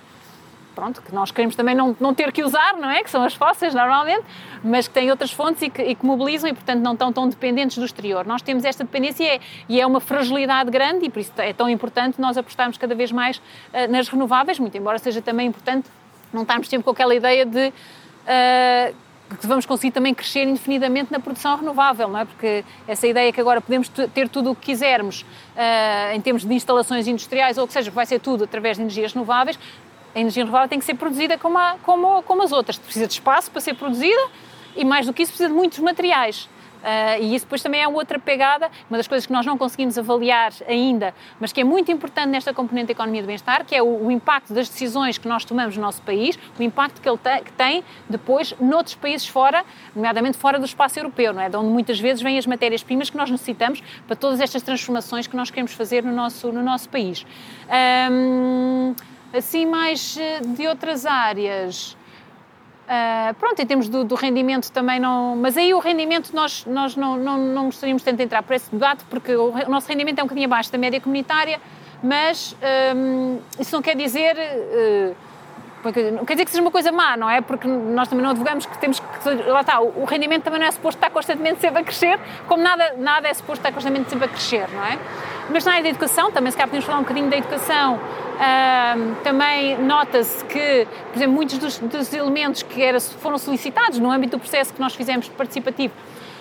pronto, 0.75 1.01
que 1.01 1.13
nós 1.13 1.31
queremos 1.31 1.55
também 1.55 1.75
não, 1.75 1.95
não 1.99 2.13
ter 2.13 2.31
que 2.31 2.43
usar, 2.43 2.75
não 2.77 2.89
é? 2.89 3.03
Que 3.03 3.09
são 3.09 3.23
as 3.23 3.33
fósseis 3.33 3.73
normalmente, 3.73 4.23
mas 4.63 4.87
que 4.87 4.93
têm 4.93 5.09
outras 5.11 5.31
fontes 5.31 5.61
e 5.61 5.69
que, 5.69 5.81
e 5.81 5.95
que 5.95 6.05
mobilizam 6.05 6.49
e, 6.49 6.53
portanto, 6.53 6.81
não 6.81 6.93
estão 6.93 7.13
tão 7.13 7.29
dependentes 7.29 7.77
do 7.77 7.85
exterior. 7.85 8.25
Nós 8.25 8.41
temos 8.41 8.65
esta 8.65 8.83
dependência 8.83 9.23
e 9.23 9.27
é, 9.27 9.39
e 9.69 9.81
é 9.81 9.87
uma 9.87 9.99
fragilidade 9.99 10.69
grande 10.71 11.05
e 11.05 11.09
por 11.09 11.19
isso 11.19 11.31
é 11.37 11.53
tão 11.53 11.69
importante 11.69 12.19
nós 12.19 12.37
apostarmos 12.37 12.77
cada 12.77 12.95
vez 12.95 13.11
mais 13.11 13.37
uh, 13.37 13.89
nas 13.89 14.07
renováveis, 14.07 14.59
muito 14.59 14.77
embora 14.77 14.97
seja 14.97 15.21
também 15.21 15.47
importante 15.47 15.89
não 16.33 16.43
estarmos 16.43 16.67
sempre 16.67 16.83
com 16.83 16.91
aquela 16.91 17.15
ideia 17.15 17.45
de. 17.45 17.69
Uh, 17.69 19.03
que 19.39 19.47
vamos 19.47 19.65
conseguir 19.65 19.91
também 19.91 20.13
crescer 20.13 20.43
indefinidamente 20.43 21.11
na 21.11 21.19
produção 21.19 21.57
renovável, 21.57 22.07
não 22.07 22.19
é? 22.19 22.25
Porque 22.25 22.63
essa 22.87 23.07
ideia 23.07 23.31
que 23.31 23.41
agora 23.41 23.59
podemos 23.59 23.89
ter 23.89 24.29
tudo 24.29 24.51
o 24.51 24.55
que 24.55 24.61
quisermos 24.67 25.21
uh, 25.21 26.15
em 26.15 26.21
termos 26.21 26.45
de 26.45 26.53
instalações 26.53 27.07
industriais, 27.07 27.57
ou 27.57 27.65
que 27.65 27.73
seja, 27.73 27.89
que 27.89 27.95
vai 27.95 28.05
ser 28.05 28.19
tudo 28.19 28.43
através 28.43 28.77
de 28.77 28.83
energias 28.83 29.13
renováveis, 29.13 29.57
a 30.13 30.19
energia 30.19 30.43
renovável 30.43 30.69
tem 30.69 30.77
que 30.77 30.85
ser 30.85 30.93
produzida 30.93 31.37
como, 31.37 31.57
a, 31.57 31.77
como, 31.81 32.21
como 32.23 32.43
as 32.43 32.51
outras. 32.51 32.77
Precisa 32.77 33.07
de 33.07 33.13
espaço 33.13 33.49
para 33.49 33.61
ser 33.61 33.73
produzida 33.73 34.29
e, 34.75 34.85
mais 34.85 35.07
do 35.07 35.13
que 35.13 35.23
isso, 35.23 35.31
precisa 35.31 35.49
de 35.49 35.55
muitos 35.55 35.79
materiais. 35.79 36.47
Uh, 36.83 37.23
e 37.23 37.35
isso 37.35 37.45
depois 37.45 37.63
também 37.63 37.81
é 37.81 37.87
outra 37.87 38.19
pegada, 38.19 38.69
uma 38.89 38.97
das 38.97 39.07
coisas 39.07 39.25
que 39.25 39.31
nós 39.31 39.45
não 39.45 39.57
conseguimos 39.57 39.97
avaliar 39.97 40.51
ainda, 40.67 41.15
mas 41.39 41.53
que 41.53 41.61
é 41.61 41.63
muito 41.63 41.89
importante 41.91 42.27
nesta 42.27 42.53
componente 42.53 42.87
da 42.87 42.91
economia 42.91 43.21
do 43.21 43.25
bem-estar, 43.25 43.65
que 43.65 43.73
é 43.73 43.81
o, 43.81 44.07
o, 44.07 44.11
impacto 44.11 44.53
das 44.53 44.67
decisões 44.67 45.17
que 45.17 45.27
nós 45.27 45.45
tomamos 45.45 45.77
no 45.77 45.81
nosso 45.81 46.01
país, 46.01 46.37
o 46.59 46.61
impacto 46.61 47.01
que 47.01 47.07
ele 47.07 47.17
que 47.45 47.53
tem 47.53 47.83
depois 48.09 48.53
noutros 48.59 48.95
países 48.95 49.25
fora, 49.25 49.63
nomeadamente 49.95 50.37
fora 50.37 50.59
do 50.59 50.65
espaço 50.65 50.99
europeu, 50.99 51.33
não 51.33 51.41
é? 51.41 51.49
De 51.49 51.55
onde 51.55 51.69
muitas 51.69 51.99
vezes 51.99 52.21
vêm 52.21 52.37
as 52.37 52.45
matérias-primas 52.45 53.09
que 53.09 53.15
nós 53.15 53.31
necessitamos 53.31 53.81
para 54.05 54.15
todas 54.15 54.41
estas 54.41 54.61
transformações 54.61 55.25
que 55.25 55.37
nós 55.37 55.49
queremos 55.49 55.73
fazer 55.73 56.03
no 56.03 56.11
nosso, 56.11 56.51
no 56.51 56.61
nosso 56.61 56.89
país. 56.89 57.25
Assim 59.33 59.65
mais 59.65 60.15
eh, 60.15 60.41
de 60.41 60.67
outras 60.67 61.07
áreas. 61.07 61.97
Uh, 62.93 63.33
pronto, 63.35 63.59
em 63.59 63.65
termos 63.65 63.89
do, 63.89 64.03
do, 64.03 64.13
rendimento 64.13 64.71
também 64.71 64.99
não. 64.99 65.35
Mas 65.35 65.57
aí 65.57 65.73
o 65.73 65.79
rendimento 65.79 66.31
nós, 66.33 66.63
nós 66.65 66.95
não, 66.95 67.17
não, 67.17 67.37
não 67.37 67.65
gostaríamos 67.65 68.03
tanto 68.03 68.17
de 68.17 68.23
entrar 68.23 68.43
por 68.43 68.53
esse 68.53 68.69
debate, 68.69 69.03
porque 69.09 69.35
o, 69.35 69.49
o, 69.49 69.69
nosso 69.69 69.87
rendimento 69.87 70.19
é 70.19 70.21
um 70.21 70.27
bocadinho 70.27 70.45
abaixo 70.45 70.71
da 70.71 70.77
média 70.77 71.01
comunitária, 71.01 71.59
mas 72.03 72.55
um, 72.95 73.39
isso 73.59 73.75
não 73.75 73.81
quer 73.81 73.95
dizer. 73.95 74.35
Uh, 74.35 75.15
não 76.13 76.23
quer 76.23 76.35
dizer 76.35 76.45
que 76.45 76.51
seja 76.51 76.61
uma 76.61 76.71
coisa 76.71 76.91
má, 76.91 77.17
não 77.17 77.29
é? 77.29 77.41
Porque 77.41 77.67
nós 77.67 78.07
também 78.07 78.23
não 78.23 78.29
advogamos 78.31 78.65
que 78.65 78.77
temos 78.77 78.99
que. 78.99 79.29
Lá 79.47 79.61
está, 79.61 79.81
o 79.81 80.05
rendimento 80.05 80.43
também 80.43 80.59
não 80.59 80.67
é 80.67 80.71
suposto 80.71 80.97
estar 80.97 81.09
constantemente 81.09 81.59
sempre 81.59 81.81
a 81.81 81.83
crescer, 81.83 82.19
como 82.47 82.61
nada, 82.61 82.93
nada 82.97 83.27
é 83.27 83.33
suposto 83.33 83.59
estar 83.59 83.73
constantemente 83.73 84.09
sempre 84.09 84.25
a 84.25 84.29
crescer, 84.29 84.69
não 84.69 84.85
é? 84.85 84.99
Mas 85.49 85.65
na 85.65 85.71
área 85.71 85.83
da 85.83 85.89
educação, 85.89 86.31
também 86.31 86.51
se 86.51 86.57
calhar 86.57 86.69
podemos 86.69 86.85
falar 86.85 86.99
um 86.99 87.03
bocadinho 87.03 87.29
da 87.29 87.37
educação, 87.37 87.99
também 89.23 89.77
nota-se 89.77 90.43
que, 90.45 90.87
por 91.11 91.17
exemplo, 91.17 91.33
muitos 91.33 91.57
dos, 91.57 91.77
dos 91.79 92.13
elementos 92.13 92.63
que 92.63 92.81
era, 92.81 92.99
foram 92.99 93.37
solicitados 93.37 93.99
no 93.99 94.09
âmbito 94.09 94.37
do 94.37 94.39
processo 94.39 94.73
que 94.73 94.79
nós 94.79 94.95
fizemos 94.95 95.27
participativo 95.29 95.93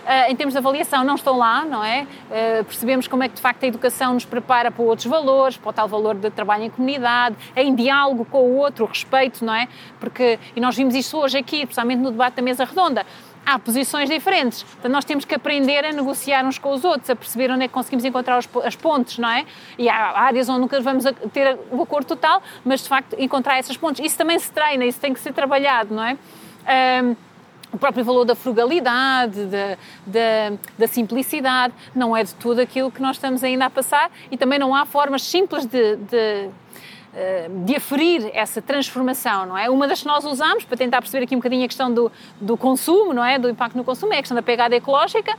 Uh, 0.03 0.33
em 0.33 0.35
termos 0.35 0.53
de 0.53 0.59
avaliação 0.59 1.05
não 1.05 1.15
estão 1.15 1.39
lá, 1.39 1.65
não 1.65 1.85
é? 1.85 2.03
Uh, 2.03 2.65
percebemos 2.65 3.07
como 3.07 3.23
é 3.23 3.29
que 3.29 3.37
de 3.37 3.41
facto 3.41 3.63
a 3.63 3.69
educação 3.69 4.15
nos 4.15 4.25
prepara 4.25 4.69
para 4.69 4.83
outros 4.83 5.07
valores, 5.07 5.57
para 5.57 5.71
o 5.71 5.73
tal 5.73 5.87
valor 5.87 6.17
de 6.17 6.29
trabalho 6.29 6.65
em 6.65 6.71
comunidade, 6.71 7.37
em 7.55 7.73
diálogo 7.73 8.25
com 8.25 8.43
o 8.43 8.57
outro, 8.57 8.85
respeito, 8.85 9.45
não 9.45 9.55
é? 9.55 9.69
Porque, 10.01 10.41
e 10.57 10.61
nós 10.61 10.77
vimos 10.77 10.97
isso 10.97 11.17
hoje 11.17 11.39
aqui, 11.39 11.61
principalmente 11.61 12.01
no 12.01 12.11
debate 12.11 12.35
da 12.35 12.43
mesa 12.43 12.65
redonda, 12.65 13.07
há 13.45 13.59
posições 13.59 14.09
diferentes. 14.09 14.65
Então 14.79 14.91
nós 14.91 15.05
temos 15.05 15.25
que 15.25 15.35
aprender 15.35 15.85
a 15.85 15.93
negociar 15.93 16.45
uns 16.45 16.59
com 16.59 16.73
os 16.73 16.85
outros, 16.85 17.11
a 17.11 17.17
perceber 17.17 17.51
onde 17.51 17.65
é 17.65 17.69
que 17.69 17.75
conseguimos 17.75 18.05
encontrar 18.05 18.39
os, 18.39 18.49
as 18.65 18.77
pontes, 18.77 19.19
não 19.19 19.29
é? 19.29 19.45
E 19.79 19.89
há 19.89 20.19
áreas 20.19 20.49
onde 20.49 20.61
nunca 20.61 20.81
vamos 20.81 21.05
ter 21.33 21.59
o 21.71 21.83
acordo 21.83 22.07
total, 22.07 22.43
mas 22.65 22.83
de 22.83 22.89
facto 22.89 23.17
encontrar 23.19 23.59
essas 23.59 23.77
pontes. 23.77 24.05
Isso 24.05 24.17
também 24.17 24.39
se 24.39 24.51
treina, 24.51 24.85
isso 24.85 25.01
tem 25.01 25.13
que 25.13 25.21
ser 25.21 25.33
trabalhado, 25.33 25.95
não 25.95 26.05
é? 26.05 26.17
Um, 27.03 27.17
o 27.73 27.79
próprio 27.79 28.05
valor 28.05 28.25
da 28.27 28.35
frugalidade, 28.35 29.47
da, 29.47 29.79
da, 30.07 30.57
da, 30.79 30.87
simplicidade, 30.87 31.73
não 31.95 32.15
é 32.15 32.23
de 32.23 32.35
tudo 32.35 32.61
aquilo 32.61 32.91
que 32.91 33.01
nós 33.01 33.17
estamos 33.17 33.43
ainda 33.43 33.65
a 33.65 33.71
passar 33.71 34.11
e 34.31 34.37
também 34.37 34.59
não 34.59 34.75
há 34.75 34.85
formas 34.85 35.23
simples 35.23 35.65
de, 35.65 35.97
de 35.97 36.51
de 37.67 37.77
aferir 37.77 38.31
essa 38.33 38.63
transformação, 38.63 39.45
não 39.45 39.59
é? 39.59 39.69
Uma 39.69 39.87
das 39.87 40.01
que 40.01 40.07
nós 40.07 40.25
usamos 40.25 40.65
para 40.65 40.79
tentar 40.79 41.03
perceber 41.03 41.25
aqui 41.25 41.35
um 41.35 41.39
bocadinho 41.39 41.65
a 41.65 41.69
questão 41.69 41.93
do, 41.93 42.11
do 42.41 42.57
consumo, 42.57 43.13
não 43.13 43.23
é? 43.23 43.39
Do 43.39 43.51
impacto 43.51 43.77
no 43.77 43.85
consumo, 43.85 44.15
é 44.15 44.17
a 44.17 44.21
questão 44.21 44.35
da 44.35 44.43
pegada 44.43 44.75
ecológica 44.75 45.33
uh, 45.33 45.37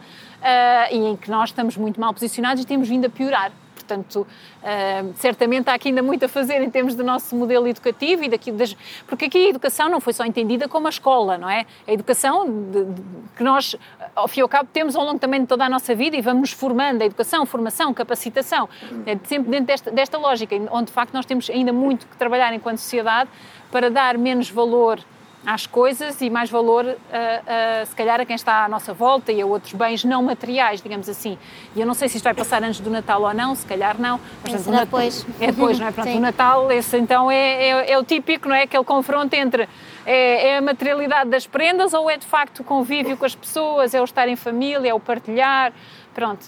e 0.92 0.98
em 0.98 1.16
que 1.16 1.32
nós 1.32 1.50
estamos 1.50 1.76
muito 1.76 2.00
mal 2.00 2.14
posicionados 2.14 2.64
e 2.64 2.68
temos 2.68 2.88
vindo 2.88 3.06
a 3.06 3.10
piorar. 3.10 3.52
Portanto, 3.86 4.26
uh, 4.26 5.14
certamente 5.16 5.70
há 5.70 5.74
aqui 5.74 5.90
ainda 5.90 6.02
muito 6.02 6.26
a 6.26 6.30
fazer 6.30 6.62
em 6.62 6.70
termos 6.70 6.96
do 6.96 7.04
nosso 7.04 7.36
modelo 7.36 7.68
educativo 7.68 8.24
e 8.24 8.30
daqui 8.30 8.52
das, 8.52 8.76
porque 9.06 9.26
aqui 9.26 9.46
a 9.46 9.50
educação 9.50 9.90
não 9.90 10.00
foi 10.00 10.14
só 10.14 10.26
entendida 10.26 10.68
como 10.70 10.88
a 10.88 10.90
escola, 10.90 11.38
não 11.38 11.50
é? 11.50 11.66
A 11.88 11.92
educação 11.92 12.46
de, 12.46 12.86
de, 12.86 13.02
que 13.36 13.44
nós, 13.44 13.76
ao 14.16 14.28
fim 14.28 14.40
e 14.40 14.44
ao 14.44 14.50
cabo, 14.50 14.70
temos 14.72 14.96
ao 14.96 15.04
longo 15.06 15.20
também 15.20 15.42
de 15.42 15.48
toda 15.48 15.66
a 15.66 15.70
nossa 15.70 15.94
vida 15.94 16.16
e 16.16 16.22
vamos 16.22 16.52
formando, 16.52 17.02
a 17.02 17.06
educação, 17.06 17.46
formação, 17.46 17.94
capacitação, 17.94 18.70
é 19.06 19.18
sempre 19.26 19.52
dentro 19.52 19.66
desta, 19.68 19.92
desta 19.92 20.18
lógica, 20.18 20.56
onde 20.72 20.86
de 20.86 20.94
facto 20.94 21.14
nós 21.14 21.26
temos 21.26 21.50
ainda 21.50 21.74
muito 21.74 22.08
que 22.08 22.16
trabalhar 22.16 22.54
enquanto 22.54 22.78
sociedade 22.78 23.30
para 23.72 23.90
dar 23.90 24.18
menos 24.18 24.50
valor 24.50 25.00
às 25.46 25.68
coisas 25.68 26.22
e 26.22 26.30
mais 26.30 26.50
valor, 26.50 26.86
uh, 26.86 26.90
uh, 26.90 27.86
se 27.86 27.96
calhar, 27.96 28.20
a 28.20 28.26
quem 28.26 28.36
está 28.36 28.64
à 28.64 28.70
nossa 28.70 28.94
volta 28.94 29.32
e 29.32 29.42
a 29.42 29.46
outros 29.46 29.74
bens 29.74 30.04
não 30.04 30.24
materiais, 30.24 30.82
digamos 30.82 31.10
assim. 31.10 31.38
E 31.76 31.82
eu 31.82 31.86
não 31.86 31.94
sei 31.94 32.08
se 32.08 32.18
isto 32.18 32.24
vai 32.24 32.34
passar 32.34 32.64
antes 32.64 32.80
do 32.80 32.90
Natal 32.90 33.22
ou 33.22 33.34
não, 33.34 33.54
se 33.54 33.66
calhar 33.66 34.00
não. 34.00 34.20
Mas 34.42 34.66
Natal, 34.66 34.86
depois. 34.86 35.26
É 35.40 35.48
depois, 35.48 35.80
não 35.80 35.88
é? 35.88 35.92
Pronto, 35.94 36.10
o 36.10 36.20
Natal, 36.20 36.72
esse 36.72 36.98
então 36.98 37.30
é, 37.30 37.36
é, 37.36 37.92
é, 37.92 38.00
o 38.00 38.04
típico, 38.04 38.48
não 38.48 38.56
é? 38.56 38.64
Aquele 38.64 38.84
confronto 38.84 39.34
entre 39.34 39.68
é, 40.06 40.50
é, 40.50 40.58
a 40.58 40.62
materialidade 40.62 41.30
das 41.30 41.46
prendas 41.46 41.94
ou 41.94 42.10
é 42.10 42.18
de 42.18 42.26
facto 42.26 42.60
o 42.60 42.64
convívio 42.64 43.18
com 43.18 43.26
as 43.26 43.36
pessoas, 43.36 43.94
é 43.94 44.00
o 44.00 44.04
estar 44.04 44.28
em 44.28 44.36
família, 44.36 44.90
é 44.90 44.94
o 44.94 45.00
partilhar, 45.00 45.74
pronto. 46.14 46.48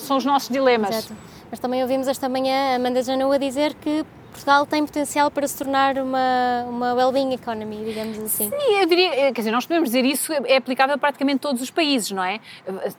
São 0.00 0.16
os 0.16 0.24
nossos 0.24 0.48
dilemas. 0.48 0.96
Exato. 0.96 1.14
Mas 1.50 1.60
também 1.60 1.80
ouvimos 1.82 2.08
esta 2.08 2.28
manhã 2.28 2.72
a 2.72 2.76
Amanda 2.76 3.02
Janua 3.02 3.38
dizer 3.38 3.74
que 3.74 4.04
Portugal 4.36 4.66
tem 4.66 4.84
potencial 4.84 5.30
para 5.30 5.48
se 5.48 5.56
tornar 5.56 5.96
uma, 5.96 6.64
uma 6.68 6.94
well-being 6.94 7.32
economy, 7.32 7.84
digamos 7.84 8.18
assim. 8.18 8.50
Sim, 8.50 8.74
eu 8.78 8.86
diria, 8.86 9.08
eh, 9.14 9.32
quer 9.32 9.40
dizer, 9.40 9.50
nós 9.50 9.64
podemos 9.64 9.88
dizer 9.88 10.04
isso, 10.04 10.30
é 10.30 10.56
aplicável 10.56 10.94
a 10.94 10.98
praticamente 10.98 11.38
todos 11.38 11.62
os 11.62 11.70
países, 11.70 12.10
não 12.10 12.22
é? 12.22 12.38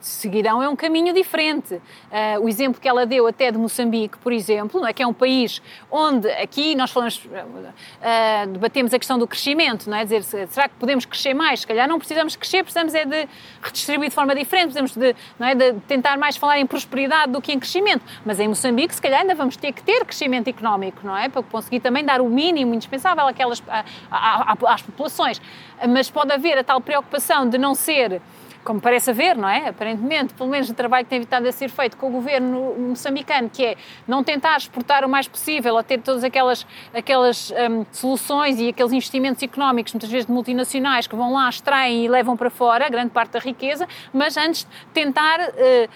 Seguirão 0.00 0.60
é 0.60 0.68
um 0.68 0.74
caminho 0.74 1.14
diferente. 1.14 1.74
Uh, 1.74 2.42
o 2.42 2.48
exemplo 2.48 2.80
que 2.80 2.88
ela 2.88 3.06
deu 3.06 3.26
até 3.26 3.52
de 3.52 3.58
Moçambique, 3.58 4.18
por 4.18 4.32
exemplo, 4.32 4.80
não 4.80 4.88
é? 4.88 4.92
que 4.92 5.00
é 5.00 5.06
um 5.06 5.12
país 5.12 5.62
onde 5.90 6.28
aqui 6.32 6.74
nós 6.74 6.90
falamos, 6.90 7.24
uh, 7.24 8.46
debatemos 8.48 8.92
a 8.92 8.98
questão 8.98 9.16
do 9.16 9.26
crescimento, 9.26 9.88
não 9.88 9.96
é? 9.96 10.04
Dizer, 10.04 10.24
será 10.24 10.68
que 10.68 10.74
podemos 10.74 11.04
crescer 11.04 11.34
mais? 11.34 11.60
Se 11.60 11.66
calhar 11.66 11.88
não 11.88 11.98
precisamos 11.98 12.34
crescer, 12.34 12.64
precisamos 12.64 12.94
é 12.94 13.04
de 13.04 13.28
redistribuir 13.62 14.08
de 14.08 14.14
forma 14.14 14.34
diferente, 14.34 14.72
precisamos 14.72 14.96
de, 14.96 15.14
não 15.38 15.46
é, 15.46 15.54
de 15.54 15.72
tentar 15.86 16.18
mais 16.18 16.36
falar 16.36 16.58
em 16.58 16.66
prosperidade 16.66 17.30
do 17.30 17.40
que 17.40 17.52
em 17.52 17.60
crescimento. 17.60 18.04
Mas 18.24 18.40
em 18.40 18.48
Moçambique, 18.48 18.92
se 18.92 19.00
calhar 19.00 19.20
ainda 19.20 19.36
vamos 19.36 19.56
ter 19.56 19.72
que 19.72 19.82
ter 19.82 20.04
crescimento 20.04 20.48
económico, 20.48 21.06
não 21.06 21.16
é? 21.16 21.27
Para 21.30 21.42
conseguir 21.42 21.80
também 21.80 22.04
dar 22.04 22.20
o 22.20 22.28
mínimo 22.28 22.74
indispensável 22.74 23.26
àquelas, 23.26 23.62
às 24.10 24.82
populações. 24.82 25.40
Mas 25.88 26.10
pode 26.10 26.32
haver 26.32 26.58
a 26.58 26.64
tal 26.64 26.80
preocupação 26.80 27.48
de 27.48 27.58
não 27.58 27.74
ser 27.74 28.20
como 28.68 28.82
parece 28.82 29.08
haver, 29.08 29.34
não 29.34 29.48
é? 29.48 29.68
Aparentemente, 29.68 30.34
pelo 30.34 30.50
menos 30.50 30.68
o 30.68 30.74
trabalho 30.74 31.02
que 31.04 31.08
tem 31.08 31.16
evitado 31.16 31.48
a 31.48 31.52
ser 31.52 31.70
feito 31.70 31.96
com 31.96 32.08
o 32.08 32.10
governo 32.10 32.74
moçambicano, 32.78 33.48
que 33.48 33.64
é 33.64 33.76
não 34.06 34.22
tentar 34.22 34.58
exportar 34.58 35.06
o 35.06 35.08
mais 35.08 35.26
possível, 35.26 35.74
ou 35.74 35.82
ter 35.82 36.02
todas 36.02 36.22
aquelas, 36.22 36.66
aquelas 36.92 37.50
um, 37.50 37.86
soluções 37.90 38.60
e 38.60 38.68
aqueles 38.68 38.92
investimentos 38.92 39.42
económicos, 39.42 39.94
muitas 39.94 40.10
vezes 40.10 40.26
de 40.26 40.32
multinacionais, 40.32 41.06
que 41.06 41.16
vão 41.16 41.32
lá, 41.32 41.48
extraem 41.48 42.04
e 42.04 42.08
levam 42.08 42.36
para 42.36 42.50
fora 42.50 42.90
grande 42.90 43.08
parte 43.10 43.30
da 43.30 43.38
riqueza, 43.38 43.88
mas 44.12 44.36
antes 44.36 44.66
tentar 44.92 45.40
uh, 45.40 45.88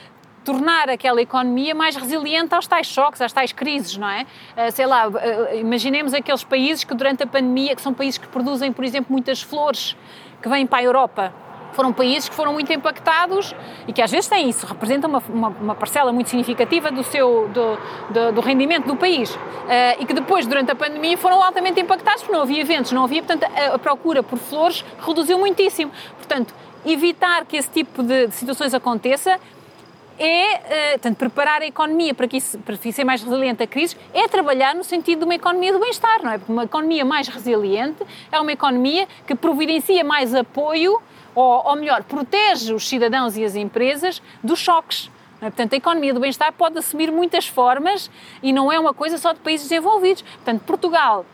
tornar 0.45 0.89
aquela 0.89 1.21
economia 1.21 1.75
mais 1.75 1.97
resiliente 1.97 2.55
aos 2.55 2.67
tais 2.67 2.87
choques, 2.87 3.21
às 3.21 3.33
tais 3.33 3.53
crises, 3.53 3.97
não 3.97 4.09
é? 4.09 4.23
Uh, 4.57 4.73
sei 4.73 4.87
lá, 4.87 5.09
uh, 5.09 5.13
imaginemos 5.59 6.13
aqueles 6.15 6.45
países 6.45 6.85
que 6.85 6.95
durante 6.95 7.23
a 7.23 7.27
pandemia, 7.27 7.75
que 7.75 7.83
são 7.83 7.95
países 7.95 8.19
que 8.19 8.29
produzem, 8.29 8.73
por 8.73 8.85
exemplo, 8.85 9.13
muitas 9.13 9.41
flores 9.41 9.97
que 10.41 10.49
vêm 10.49 10.67
para 10.67 10.81
a 10.81 10.83
Europa, 10.83 11.33
foram 11.73 11.93
países 11.93 12.29
que 12.29 12.35
foram 12.35 12.53
muito 12.53 12.73
impactados 12.73 13.55
e 13.89 13.93
que 13.93 14.03
às 14.03 14.11
vezes 14.11 14.29
têm 14.29 14.49
isso, 14.49 14.67
representam 14.67 15.09
uma, 15.09 15.23
uma, 15.29 15.49
uma 15.49 15.75
parcela 15.75 16.13
muito 16.13 16.29
significativa 16.29 16.91
do 16.91 17.03
seu 17.03 17.49
do, 17.49 17.79
do, 18.13 18.33
do 18.33 18.41
rendimento 18.41 18.87
do 18.87 18.97
país 18.97 19.35
uh, 19.35 19.39
e 19.99 20.05
que 20.05 20.13
depois, 20.13 20.47
durante 20.47 20.71
a 20.71 20.75
pandemia, 20.75 21.17
foram 21.17 21.43
altamente 21.43 21.81
impactados 21.81 22.23
porque 22.23 22.35
não 22.35 22.43
havia 22.43 22.61
eventos, 22.61 22.93
não 22.93 23.05
havia, 23.05 23.23
portanto, 23.23 23.51
a, 23.57 23.75
a 23.75 23.79
procura 23.79 24.23
por 24.23 24.39
flores 24.39 24.85
reduziu 25.01 25.39
muitíssimo. 25.39 25.91
Portanto, 26.17 26.55
evitar 26.85 27.45
que 27.47 27.57
esse 27.57 27.71
tipo 27.71 28.03
de, 28.03 28.27
de 28.27 28.35
situações 28.35 28.75
aconteça 28.75 29.39
é, 30.19 30.55
uh, 30.57 30.91
portanto, 30.93 31.17
preparar 31.17 31.63
a 31.63 31.67
economia 31.67 32.15
para 32.15 32.29
que 32.29 32.37
isso, 32.37 32.59
para 32.59 32.77
ser 32.77 33.05
mais 33.05 33.23
resiliente 33.23 33.63
a 33.63 33.67
crise, 33.67 33.97
é 34.13 34.29
trabalhar 34.29 34.75
no 34.75 34.85
sentido 34.85 35.21
de 35.21 35.25
uma 35.25 35.35
economia 35.35 35.73
do 35.73 35.79
bem-estar, 35.79 36.23
não 36.23 36.33
é? 36.33 36.39
Porque 36.39 36.53
uma 36.53 36.65
economia 36.65 37.05
mais 37.05 37.29
resiliente 37.29 38.05
é 38.31 38.41
uma 38.41 38.53
economia 38.53 39.07
que 39.27 39.35
providencia 39.35 40.05
mais 40.05 40.35
apoio, 40.35 41.01
ou, 41.35 41.67
ou 41.67 41.77
melhor, 41.77 42.03
protege 42.05 42.73
os 42.73 42.89
cidadãos 42.89 43.37
e 43.37 43.45
as 43.45 43.55
empresas 43.57 44.23
dos 44.43 44.59
choques. 44.59 45.11
É? 45.41 45.47
Portanto, 45.47 45.73
a 45.73 45.77
economia 45.77 46.15
do 46.15 46.21
bem-estar 46.21 46.53
pode 46.53 46.79
assumir 46.79 47.11
muitas 47.11 47.47
formas 47.49 48.11
e 48.43 48.53
não 48.53 48.71
é 48.71 48.79
uma 48.79 48.95
coisa 48.95 49.19
só 49.19 49.33
de 49.33 49.41
países 49.41 49.69
desenvolvidos. 49.69 50.23
Portanto, 50.23 50.63
Portugal 50.65 51.27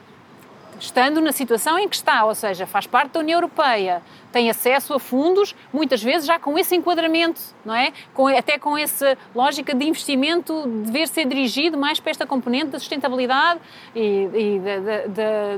estando 0.80 1.20
na 1.20 1.32
situação 1.32 1.78
em 1.78 1.88
que 1.88 1.96
está, 1.96 2.24
ou 2.24 2.34
seja, 2.34 2.66
faz 2.66 2.86
parte 2.86 3.12
da 3.12 3.20
União 3.20 3.38
Europeia, 3.38 4.02
tem 4.38 4.48
acesso 4.48 4.94
a 4.94 5.00
fundos, 5.00 5.52
muitas 5.72 6.00
vezes 6.00 6.24
já 6.24 6.38
com 6.38 6.56
esse 6.56 6.76
enquadramento, 6.76 7.40
não 7.64 7.74
é? 7.74 7.92
Com, 8.14 8.28
até 8.28 8.56
com 8.56 8.78
essa 8.78 9.18
lógica 9.34 9.74
de 9.74 9.84
investimento 9.84 10.64
dever 10.84 11.08
ser 11.08 11.26
dirigido 11.26 11.76
mais 11.76 11.98
para 11.98 12.12
esta 12.12 12.24
componente 12.24 12.66
da 12.66 12.78
sustentabilidade 12.78 13.58
e, 13.96 14.28
e 14.32 14.60
da, 14.60 14.78
da, 14.78 15.56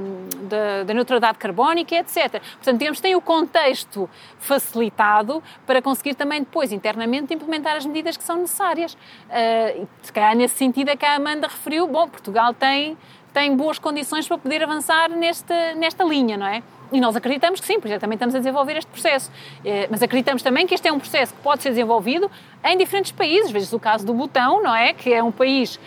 da, 0.49 0.83
da, 0.85 0.95
neutralidade 0.95 1.37
carbónica, 1.37 1.95
etc. 1.95 2.40
Portanto, 2.55 2.79
digamos, 2.79 3.01
tem 3.01 3.14
o 3.14 3.21
contexto 3.21 4.09
facilitado 4.38 5.43
para 5.66 5.83
conseguir 5.83 6.14
também 6.14 6.40
depois, 6.40 6.73
internamente, 6.73 7.35
implementar 7.35 7.77
as 7.77 7.85
medidas 7.85 8.16
que 8.16 8.25
são 8.25 8.37
necessárias. 8.37 8.95
Uh, 8.95 9.87
se 10.01 10.11
calhar 10.11 10.35
nesse 10.35 10.55
sentido 10.55 10.88
é 10.88 10.97
que 10.97 11.05
a 11.05 11.16
Amanda 11.16 11.47
referiu, 11.49 11.87
bom, 11.87 12.09
Portugal 12.09 12.55
tem 12.55 12.97
tem 13.33 13.57
boas 13.57 13.79
condições 13.79 14.27
para 14.27 14.38
poder 14.38 14.62
avançar 14.62 15.09
nesta, 15.11 15.75
nesta 15.75 16.05
linha, 16.05 16.37
não 16.37 16.47
é? 16.47 16.62
E 16.93 17.01
nós 17.01 17.14
acreditamos 17.14 17.61
que 17.61 17.66
sim, 17.66 17.79
porque 17.79 17.99
também 17.99 18.16
estamos 18.16 18.35
a 18.35 18.38
desenvolver 18.38 18.77
este 18.77 18.90
processo. 18.90 19.31
Eh, 19.64 19.87
mas 19.90 20.03
acreditamos 20.03 20.43
também 20.43 20.66
que 20.66 20.75
este 20.75 20.88
é 20.88 20.93
um 20.93 20.99
processo 20.99 21.33
que 21.33 21.40
pode 21.40 21.62
ser 21.62 21.69
desenvolvido 21.71 22.29
em 22.64 22.77
diferentes 22.77 23.12
países. 23.12 23.51
Veja 23.51 23.75
o 23.77 23.79
caso 23.79 24.05
do 24.05 24.12
Butão, 24.12 24.61
não 24.62 24.75
é? 24.75 24.93
Que 24.93 25.12
é 25.12 25.23
um 25.23 25.31
país 25.31 25.79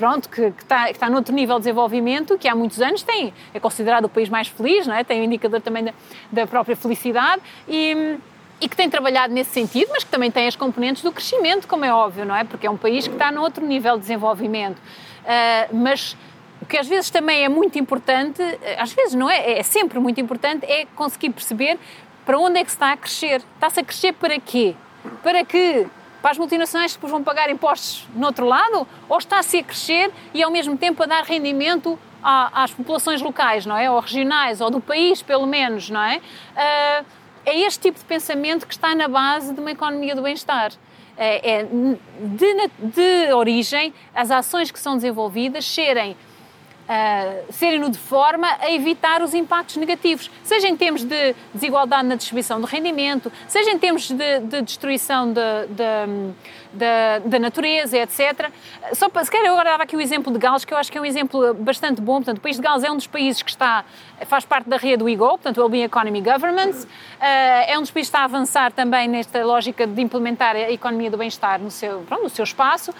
pronto, 0.00 0.30
que, 0.30 0.50
que, 0.50 0.62
está, 0.62 0.86
que 0.86 0.92
está 0.92 1.10
noutro 1.10 1.34
nível 1.34 1.56
de 1.56 1.64
desenvolvimento, 1.64 2.38
que 2.38 2.48
há 2.48 2.54
muitos 2.54 2.80
anos 2.80 3.02
tem, 3.02 3.34
é 3.52 3.60
considerado 3.60 4.06
o 4.06 4.08
país 4.08 4.30
mais 4.30 4.48
feliz, 4.48 4.86
não 4.86 4.94
é? 4.94 5.04
tem 5.04 5.18
o 5.18 5.20
um 5.20 5.24
indicador 5.26 5.60
também 5.60 5.84
da, 5.84 5.92
da 6.32 6.46
própria 6.46 6.74
felicidade 6.74 7.42
e, 7.68 8.16
e, 8.62 8.66
que 8.66 8.74
tem 8.74 8.88
trabalhado 8.88 9.34
nesse 9.34 9.50
sentido, 9.50 9.90
mas 9.92 10.02
que 10.02 10.10
também 10.10 10.30
tem 10.30 10.48
as 10.48 10.56
componentes 10.56 11.02
do 11.02 11.12
crescimento, 11.12 11.68
como 11.68 11.84
é 11.84 11.92
óbvio, 11.92 12.24
não 12.24 12.34
é? 12.34 12.44
Porque 12.44 12.66
é 12.66 12.70
um 12.70 12.78
país 12.78 13.06
que 13.06 13.12
está 13.12 13.30
noutro 13.30 13.62
nível 13.66 13.96
de 13.96 14.00
desenvolvimento. 14.00 14.78
Uh, 14.78 15.76
mas 15.76 16.16
que 16.70 16.78
às 16.78 16.86
vezes 16.86 17.10
também 17.10 17.44
é 17.44 17.48
muito 17.48 17.78
importante, 17.78 18.40
eh, 18.40 18.76
às 18.78 18.92
vezes 18.92 19.14
não 19.14 19.28
é, 19.28 19.58
é 19.58 19.62
sempre 19.62 19.98
muito 19.98 20.20
importante, 20.20 20.64
é 20.64 20.86
conseguir 20.94 21.30
perceber 21.30 21.78
para 22.24 22.38
onde 22.38 22.60
é 22.60 22.64
que 22.64 22.70
se 22.70 22.76
está 22.76 22.92
a 22.92 22.96
crescer. 22.96 23.42
Está-se 23.56 23.80
a 23.80 23.84
crescer 23.84 24.12
para 24.12 24.38
quê? 24.38 24.76
Para 25.22 25.44
que 25.44 25.86
para 26.22 26.30
as 26.30 26.38
multinacionais 26.38 26.92
que 26.92 26.98
depois 26.98 27.10
vão 27.10 27.24
pagar 27.24 27.50
impostos 27.50 28.06
no 28.14 28.26
outro 28.26 28.46
lado? 28.46 28.86
Ou 29.08 29.18
está-se 29.18 29.58
a 29.58 29.64
crescer 29.64 30.12
e 30.32 30.42
ao 30.42 30.50
mesmo 30.50 30.76
tempo 30.76 31.02
a 31.02 31.06
dar 31.06 31.24
rendimento 31.24 31.98
às 32.22 32.70
populações 32.70 33.20
locais, 33.20 33.66
não 33.66 33.76
é? 33.76 33.90
Ou 33.90 33.98
regionais, 33.98 34.60
ou 34.60 34.70
do 34.70 34.80
país, 34.80 35.22
pelo 35.22 35.46
menos, 35.46 35.90
não 35.90 36.02
é? 36.02 36.18
Uh, 36.18 37.06
é 37.46 37.58
este 37.60 37.80
tipo 37.80 37.98
de 37.98 38.04
pensamento 38.04 38.66
que 38.66 38.74
está 38.74 38.94
na 38.94 39.08
base 39.08 39.54
de 39.54 39.60
uma 39.60 39.70
economia 39.70 40.14
do 40.14 40.22
bem-estar. 40.22 40.72
É, 41.16 41.60
é 41.60 41.64
de, 41.64 42.70
de 42.78 43.32
origem, 43.32 43.92
as 44.14 44.30
ações 44.30 44.70
que 44.70 44.78
são 44.78 44.94
desenvolvidas 44.96 45.64
serem 45.64 46.16
uh, 46.90 47.52
serem-no 47.52 47.88
de 47.88 47.98
forma 47.98 48.48
a 48.60 48.70
evitar 48.70 49.22
os 49.22 49.32
impactos 49.32 49.76
negativos, 49.76 50.30
seja 50.42 50.68
em 50.68 50.76
termos 50.76 51.04
de 51.04 51.34
desigualdade 51.54 52.08
na 52.08 52.16
distribuição 52.16 52.60
do 52.60 52.66
rendimento, 52.66 53.32
seja 53.46 53.70
em 53.70 53.78
termos 53.78 54.10
de, 54.10 54.40
de 54.40 54.62
destruição 54.62 55.32
de, 55.32 55.40
de, 55.68 56.34
da, 56.72 57.18
da 57.24 57.38
natureza, 57.38 57.98
etc. 57.98 58.50
Só 58.94 59.08
para, 59.08 59.24
se 59.24 59.30
quer, 59.30 59.44
eu 59.44 59.52
agora 59.52 59.70
dava 59.70 59.82
aqui 59.82 59.96
o 59.96 60.00
exemplo 60.00 60.32
de 60.32 60.38
Gales, 60.38 60.64
que 60.64 60.72
eu 60.72 60.78
acho 60.78 60.90
que 60.90 60.98
é 60.98 61.00
um 61.00 61.04
exemplo 61.04 61.54
bastante 61.54 62.00
bom. 62.00 62.16
Portanto, 62.16 62.38
o 62.38 62.40
país 62.40 62.56
de 62.56 62.62
Gales 62.62 62.84
é 62.84 62.90
um 62.90 62.96
dos 62.96 63.06
países 63.06 63.42
que 63.42 63.50
está, 63.50 63.84
faz 64.26 64.44
parte 64.44 64.68
da 64.68 64.76
rede 64.76 65.02
WeGo, 65.02 65.28
portanto, 65.28 65.58
o 65.58 65.60
Wellbeing 65.60 65.84
Economy 65.84 66.20
Governments. 66.20 66.86
É 67.20 67.76
um 67.76 67.82
dos 67.82 67.90
países 67.90 68.10
que 68.10 68.16
está 68.16 68.20
a 68.20 68.24
avançar 68.24 68.72
também 68.72 69.08
nesta 69.08 69.44
lógica 69.44 69.86
de 69.86 70.00
implementar 70.00 70.56
a 70.56 70.70
economia 70.70 71.10
do 71.10 71.16
bem-estar 71.16 71.60
no 71.60 71.70
seu, 71.70 72.00
pronto, 72.00 72.24
no 72.24 72.30
seu 72.30 72.44
espaço. 72.44 72.94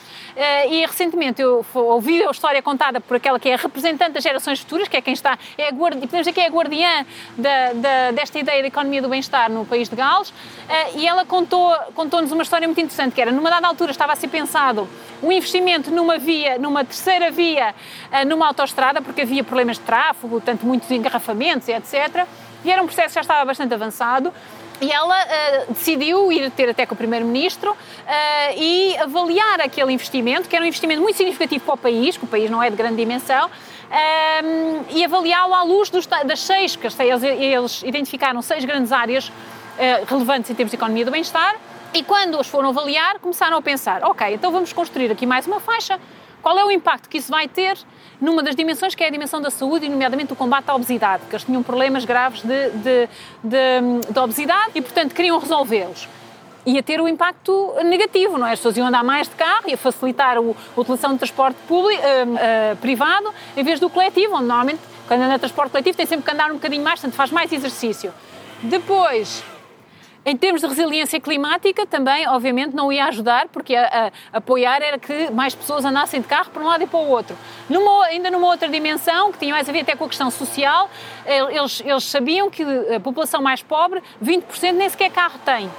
E 0.69 0.85
recentemente 0.87 1.41
eu 1.41 1.65
ouvi 1.75 2.23
a 2.23 2.31
história 2.31 2.63
contada 2.63 3.01
por 3.01 3.17
aquela 3.17 3.39
que 3.39 3.49
é 3.49 3.55
a 3.55 3.57
representante 3.57 4.13
das 4.13 4.23
gerações 4.23 4.61
futuras, 4.61 4.89
que 4.89 4.97
é 4.97 5.01
quem 5.01 5.15
está, 5.15 5.39
é 5.57 5.69
a 5.69 5.71
guardi, 5.71 6.01
podemos 6.01 6.27
dizer 6.27 6.33
que 6.33 6.41
é 6.41 6.47
a 6.47 6.51
guardiã 6.51 7.07
da, 7.37 7.73
da, 7.73 8.11
desta 8.13 8.39
ideia 8.39 8.63
da 8.63 8.69
economia 8.69 9.03
do 9.03 9.09
bem-estar 9.09 9.51
no 9.51 9.65
país 9.65 9.89
de 9.89 9.97
Gales. 9.97 10.33
E 10.97 11.07
ela 11.07 11.25
contou-nos 11.25 11.95
contou 11.95 12.21
uma 12.21 12.43
história 12.43 12.67
muito 12.67 12.81
interessante, 12.81 13.15
que 13.15 13.21
era 13.21 13.33
numa 13.33 13.51
dada 13.51 13.60
altura 13.69 13.91
estava 13.91 14.13
a 14.13 14.17
ser 14.17 14.29
pensado 14.29 14.89
um 15.23 15.31
investimento 15.31 15.91
numa 15.91 16.19
via, 16.19 16.59
numa 16.59 16.85
terceira 16.85 17.31
via, 17.31 17.75
eh, 18.11 18.25
numa 18.25 18.47
autoestrada, 18.47 19.03
porque 19.03 19.23
havia 19.23 19.45
problemas 19.45 19.77
de 19.77 19.85
tráfego, 19.85 20.41
tanto 20.41 20.65
muitos 20.65 20.91
engarrafamentos, 20.91 21.69
etc. 21.69 22.27
E 22.65 22.71
era 22.71 22.83
um 22.83 22.87
processo 22.87 23.09
que 23.09 23.15
já 23.15 23.21
estava 23.21 23.45
bastante 23.45 23.75
avançado. 23.75 24.33
E 24.81 24.91
ela 24.91 25.15
uh, 25.15 25.75
decidiu 25.75 26.33
ir 26.33 26.51
ter 26.53 26.71
até 26.71 26.87
com 26.87 26.95
o 26.95 26.97
Primeiro-Ministro 26.97 27.73
uh, 27.73 27.77
e 28.57 28.97
avaliar 28.97 29.61
aquele 29.61 29.93
investimento, 29.93 30.49
que 30.49 30.57
era 30.57 30.65
um 30.65 30.69
investimento 30.69 31.03
muito 31.03 31.17
significativo 31.17 31.63
para 31.67 31.75
o 31.75 31.77
país, 31.77 32.17
que 32.17 32.25
o 32.25 32.27
país 32.27 32.51
não 32.51 32.63
é 32.63 32.71
de 32.71 32.77
grande 32.77 32.97
dimensão, 32.97 33.47
uh, 33.47 34.85
e 34.89 35.05
avaliá-lo 35.05 35.53
à 35.53 35.63
luz 35.65 35.91
dos, 35.91 36.07
das 36.07 36.41
seis, 36.41 36.77
que 36.77 36.87
eles, 36.87 37.23
eles 37.23 37.83
identificaram 37.83 38.41
seis 38.41 38.65
grandes 38.65 38.91
áreas 38.91 39.31
relevantes 40.07 40.51
em 40.51 40.55
termos 40.55 40.71
de 40.71 40.77
economia 40.77 41.07
do 41.07 41.11
bem-estar, 41.11 41.57
e 41.93 42.03
quando 42.03 42.39
os 42.39 42.47
foram 42.47 42.71
avaliar, 42.71 43.19
começaram 43.19 43.57
a 43.57 43.63
pensar: 43.63 44.03
ok, 44.05 44.35
então 44.35 44.51
vamos 44.51 44.73
construir 44.73 45.11
aqui 45.11 45.27
mais 45.27 45.47
uma 45.47 45.61
faixa. 45.61 45.99
Qual 46.43 46.59
é 46.59 46.65
o 46.65 46.71
impacto 46.71 47.09
que 47.09 47.19
isso 47.19 47.31
vai 47.31 47.47
ter 47.49 47.77
numa 48.21 48.43
das 48.43 48.57
dimensões 48.57 48.95
que 48.95 49.03
é 49.03 49.09
a 49.09 49.11
dimensão 49.11 49.41
da 49.41 49.51
saúde, 49.51 49.87
e 49.87 49.89
nomeadamente 49.89 50.33
o 50.33 50.37
combate 50.37 50.69
à 50.69 50.75
obesidade, 50.75 51.21
porque 51.23 51.37
eles 51.37 51.45
tinham 51.45 51.63
problemas 51.63 52.05
graves 52.05 52.43
de, 52.43 52.71
de, 52.71 53.09
de, 53.43 54.13
de 54.13 54.19
obesidade 54.19 54.71
e, 54.75 54.83
portanto, 54.83 55.15
queriam 55.15 55.39
resolvê-los 55.39 56.09
ia 56.67 56.83
ter 56.83 57.01
o 57.01 57.05
um 57.05 57.09
impacto 57.09 57.75
negativo, 57.85 58.37
não 58.37 58.47
é? 58.47 58.53
As 58.53 58.59
pessoas 58.59 58.77
iam 58.77 58.87
andar 58.87 59.03
mais 59.03 59.29
de 59.29 59.35
carro, 59.35 59.69
ia 59.69 59.79
facilitar 59.79 60.37
a 60.37 60.41
utilização 60.41 61.13
do 61.13 61.19
transporte 61.19 61.57
público, 61.67 62.03
uh, 62.03 62.35
uh, 62.35 62.77
privado 62.77 63.33
em 63.57 63.65
vez 63.65 63.81
do 63.81 63.89
coletivo, 63.89 64.35
onde 64.35 64.45
normalmente, 64.45 64.81
quando 65.09 65.23
anda 65.23 65.39
transporte 65.39 65.71
coletivo, 65.71 65.97
tem 65.97 66.07
sempre 66.07 66.25
que 66.25 66.31
andar 66.31 66.51
um 66.51 66.55
bocadinho 66.55 66.85
mais, 66.85 67.01
portanto 67.01 67.17
faz 67.17 67.31
mais 67.31 67.51
exercício. 67.51 68.13
Depois, 68.63 69.43
em 70.25 70.37
termos 70.37 70.61
de 70.61 70.67
resiliência 70.67 71.19
climática, 71.19 71.87
também, 71.87 72.29
obviamente, 72.29 72.75
não 72.75 72.93
ia 72.93 73.07
ajudar, 73.07 73.49
porque 73.49 73.75
a, 73.75 74.13
a, 74.33 74.39
apoiar 74.39 74.83
era 74.83 74.99
que 74.99 75.31
mais 75.31 75.55
pessoas 75.55 75.85
andassem 75.85 76.21
de 76.21 76.29
carro 76.29 76.51
para 76.51 76.63
um 76.63 76.67
lado 76.67 76.85
e 76.85 76.87
para 76.87 76.99
o 76.99 77.09
outro. 77.09 77.37
Numa, 77.69 78.05
ainda 78.07 78.31
numa 78.31 78.47
outra 78.47 78.69
dimensão, 78.69 79.33
que 79.33 79.39
tinha 79.39 79.55
mais 79.55 79.69
a 79.69 79.73
ver 79.73 79.81
até 79.81 79.97
com 79.97 80.05
a 80.05 80.09
questão 80.09 80.31
social, 80.31 80.91
eles, 81.25 81.83
eles 81.85 82.05
sabiam 82.05 82.51
que 82.51 82.63
a 82.63 83.01
população 83.01 83.41
mais 83.41 83.63
pobre, 83.63 84.03
20% 84.23 84.73
nem 84.73 84.89
sequer 84.89 85.11
carro 85.11 85.39
tem. 85.45 85.71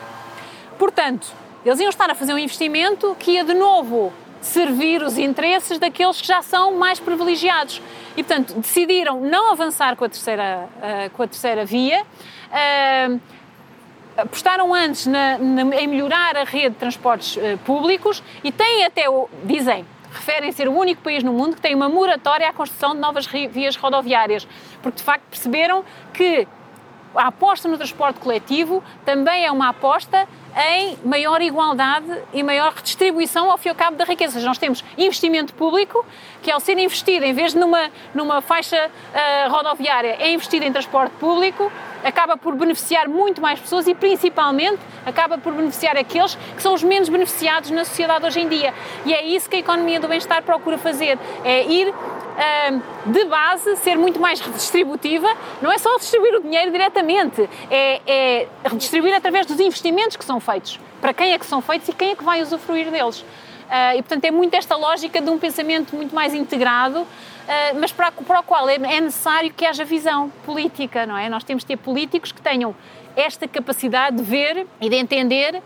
Portanto, 0.80 1.28
eles 1.64 1.80
iam 1.80 1.90
estar 1.90 2.10
a 2.10 2.16
fazer 2.16 2.34
um 2.34 2.40
investimento 2.40 3.16
que 3.20 3.32
ia 3.32 3.44
de 3.44 3.54
novo 3.54 4.12
servir 4.42 5.04
os 5.04 5.18
interesses 5.20 5.78
daqueles 5.78 6.20
que 6.20 6.28
já 6.28 6.42
são 6.42 6.74
mais 6.76 7.00
privilegiados. 7.00 7.80
E, 8.18 8.24
portanto, 8.24 8.56
decidiram 8.56 9.22
não 9.22 9.52
avançar 9.52 9.96
com 9.96 10.04
a 10.04 10.10
terceira, 10.10 10.68
uh, 10.78 11.10
com 11.12 11.24
a 11.24 11.28
terceira 11.28 11.64
via. 11.64 12.04
Apostaram 14.18 14.74
antes 14.74 15.08
na, 15.08 15.38
na, 15.38 15.76
em 15.76 15.88
melhorar 15.88 16.36
a 16.36 16.44
rede 16.44 16.72
de 16.72 16.76
transportes 16.76 17.38
uh, 17.38 17.58
públicos 17.66 18.22
e 18.44 18.52
têm 18.52 18.86
até, 18.86 19.10
o, 19.10 19.30
dizem, 19.44 19.86
referem 20.12 20.52
ser 20.52 20.68
o 20.68 20.74
único 20.78 21.02
país 21.02 21.24
no 21.24 21.32
mundo 21.32 21.56
que 21.56 21.62
tem 21.62 21.74
uma 21.74 21.88
moratória 21.88 22.48
à 22.48 22.54
construção 22.54 22.94
de 22.94 23.00
novas 23.00 23.26
vias 23.26 23.76
rodoviárias, 23.76 24.48
porque 24.82 24.98
de 24.98 25.04
facto 25.04 25.24
perceberam 25.30 25.86
que 26.14 26.48
a 27.16 27.28
aposta 27.28 27.68
no 27.68 27.78
transporte 27.78 28.20
coletivo 28.20 28.84
também 29.06 29.46
é 29.46 29.52
uma 29.52 29.70
aposta 29.70 30.28
em 30.56 30.98
maior 31.04 31.42
igualdade 31.42 32.12
e 32.34 32.44
maior 32.44 32.74
redistribuição 32.74 33.50
ao 33.50 33.58
fim 33.58 33.70
e 33.70 33.72
ao 33.72 33.76
cabo 33.76 33.98
da 33.98 34.06
riqueza. 34.06 34.40
Nós 34.42 34.58
temos 34.58 34.84
investimento 34.98 35.54
público, 35.54 36.06
que 36.42 36.52
ao 36.52 36.60
ser 36.60 36.78
investido, 36.78 37.26
em 37.26 37.34
vez 37.34 37.54
de 37.54 37.60
numa, 37.60 37.90
numa 38.14 38.42
faixa 38.42 38.90
uh, 38.90 39.52
rodoviária, 39.52 40.18
é 40.20 40.32
investido 40.34 40.66
em 40.66 40.72
transporte 40.72 41.14
público, 41.20 41.72
acaba 42.04 42.36
por 42.36 42.56
beneficiar 42.56 43.08
muito 43.08 43.42
mais 43.42 43.60
pessoas 43.60 43.88
e, 43.88 43.94
principalmente, 43.94 44.80
acaba 45.06 45.38
por 45.38 45.54
beneficiar 45.54 45.96
aqueles 45.98 46.36
que 46.36 46.62
são 46.62 46.74
os 46.74 46.84
menos 46.84 47.10
beneficiados 47.10 47.70
na 47.70 47.86
sociedade 47.86 48.26
hoje 48.26 48.42
em 48.42 48.48
dia. 48.48 48.74
E 49.06 49.14
é 49.14 49.24
isso 49.24 49.50
que 49.50 49.56
a 49.56 49.60
economia 49.60 50.00
do 50.00 50.08
bem-estar 50.08 50.42
procura 50.44 50.78
fazer, 50.78 51.18
é 51.44 51.64
ir 51.66 51.94
de 53.06 53.26
base, 53.26 53.76
ser 53.78 53.96
muito 53.98 54.20
mais 54.20 54.40
redistributiva, 54.40 55.28
não 55.62 55.72
é 55.72 55.78
só 55.78 55.98
distribuir 55.98 56.36
o 56.36 56.42
dinheiro 56.42 56.72
diretamente, 56.72 57.50
é, 57.70 58.02
é 58.06 58.48
redistribuir 58.64 59.16
através 59.16 59.46
dos 59.46 59.60
investimentos 59.60 60.18
que 60.18 60.26
são 60.26 60.40
feitos, 60.40 60.80
para 61.00 61.14
quem 61.14 61.34
é 61.34 61.40
que 61.40 61.46
são 61.46 61.62
feitos 61.62 61.88
e 61.90 61.94
quem 61.94 62.12
é 62.12 62.16
que 62.16 62.24
vai 62.24 62.42
usufruir 62.42 62.90
deles. 62.90 63.24
Uh, 63.72 63.96
e, 63.98 64.02
portanto, 64.02 64.26
é 64.26 64.32
muito 64.32 64.54
esta 64.54 64.76
lógica 64.76 65.22
de 65.22 65.30
um 65.30 65.38
pensamento 65.38 65.96
muito 65.96 66.14
mais 66.14 66.34
integrado, 66.34 67.00
uh, 67.00 67.08
mas 67.80 67.90
para, 67.90 68.12
para 68.12 68.42
o 68.42 68.44
qual 68.44 68.68
é, 68.68 68.76
é, 68.76 69.00
necessário 69.00 69.50
que 69.54 69.66
haja 69.66 69.86
visão 69.86 70.30
política, 70.46 71.06
não 71.06 71.18
é? 71.18 71.30
Nós 71.30 71.46
temos 71.46 71.64
de 71.64 71.68
ter 71.68 71.78
políticos 71.78 72.34
que 72.34 72.42
tenham 72.42 72.76
esta 73.16 73.48
capacidade 73.48 74.18
de 74.18 74.24
ver 74.24 74.68
e 74.82 74.90
de 74.90 74.96
entender 74.98 75.64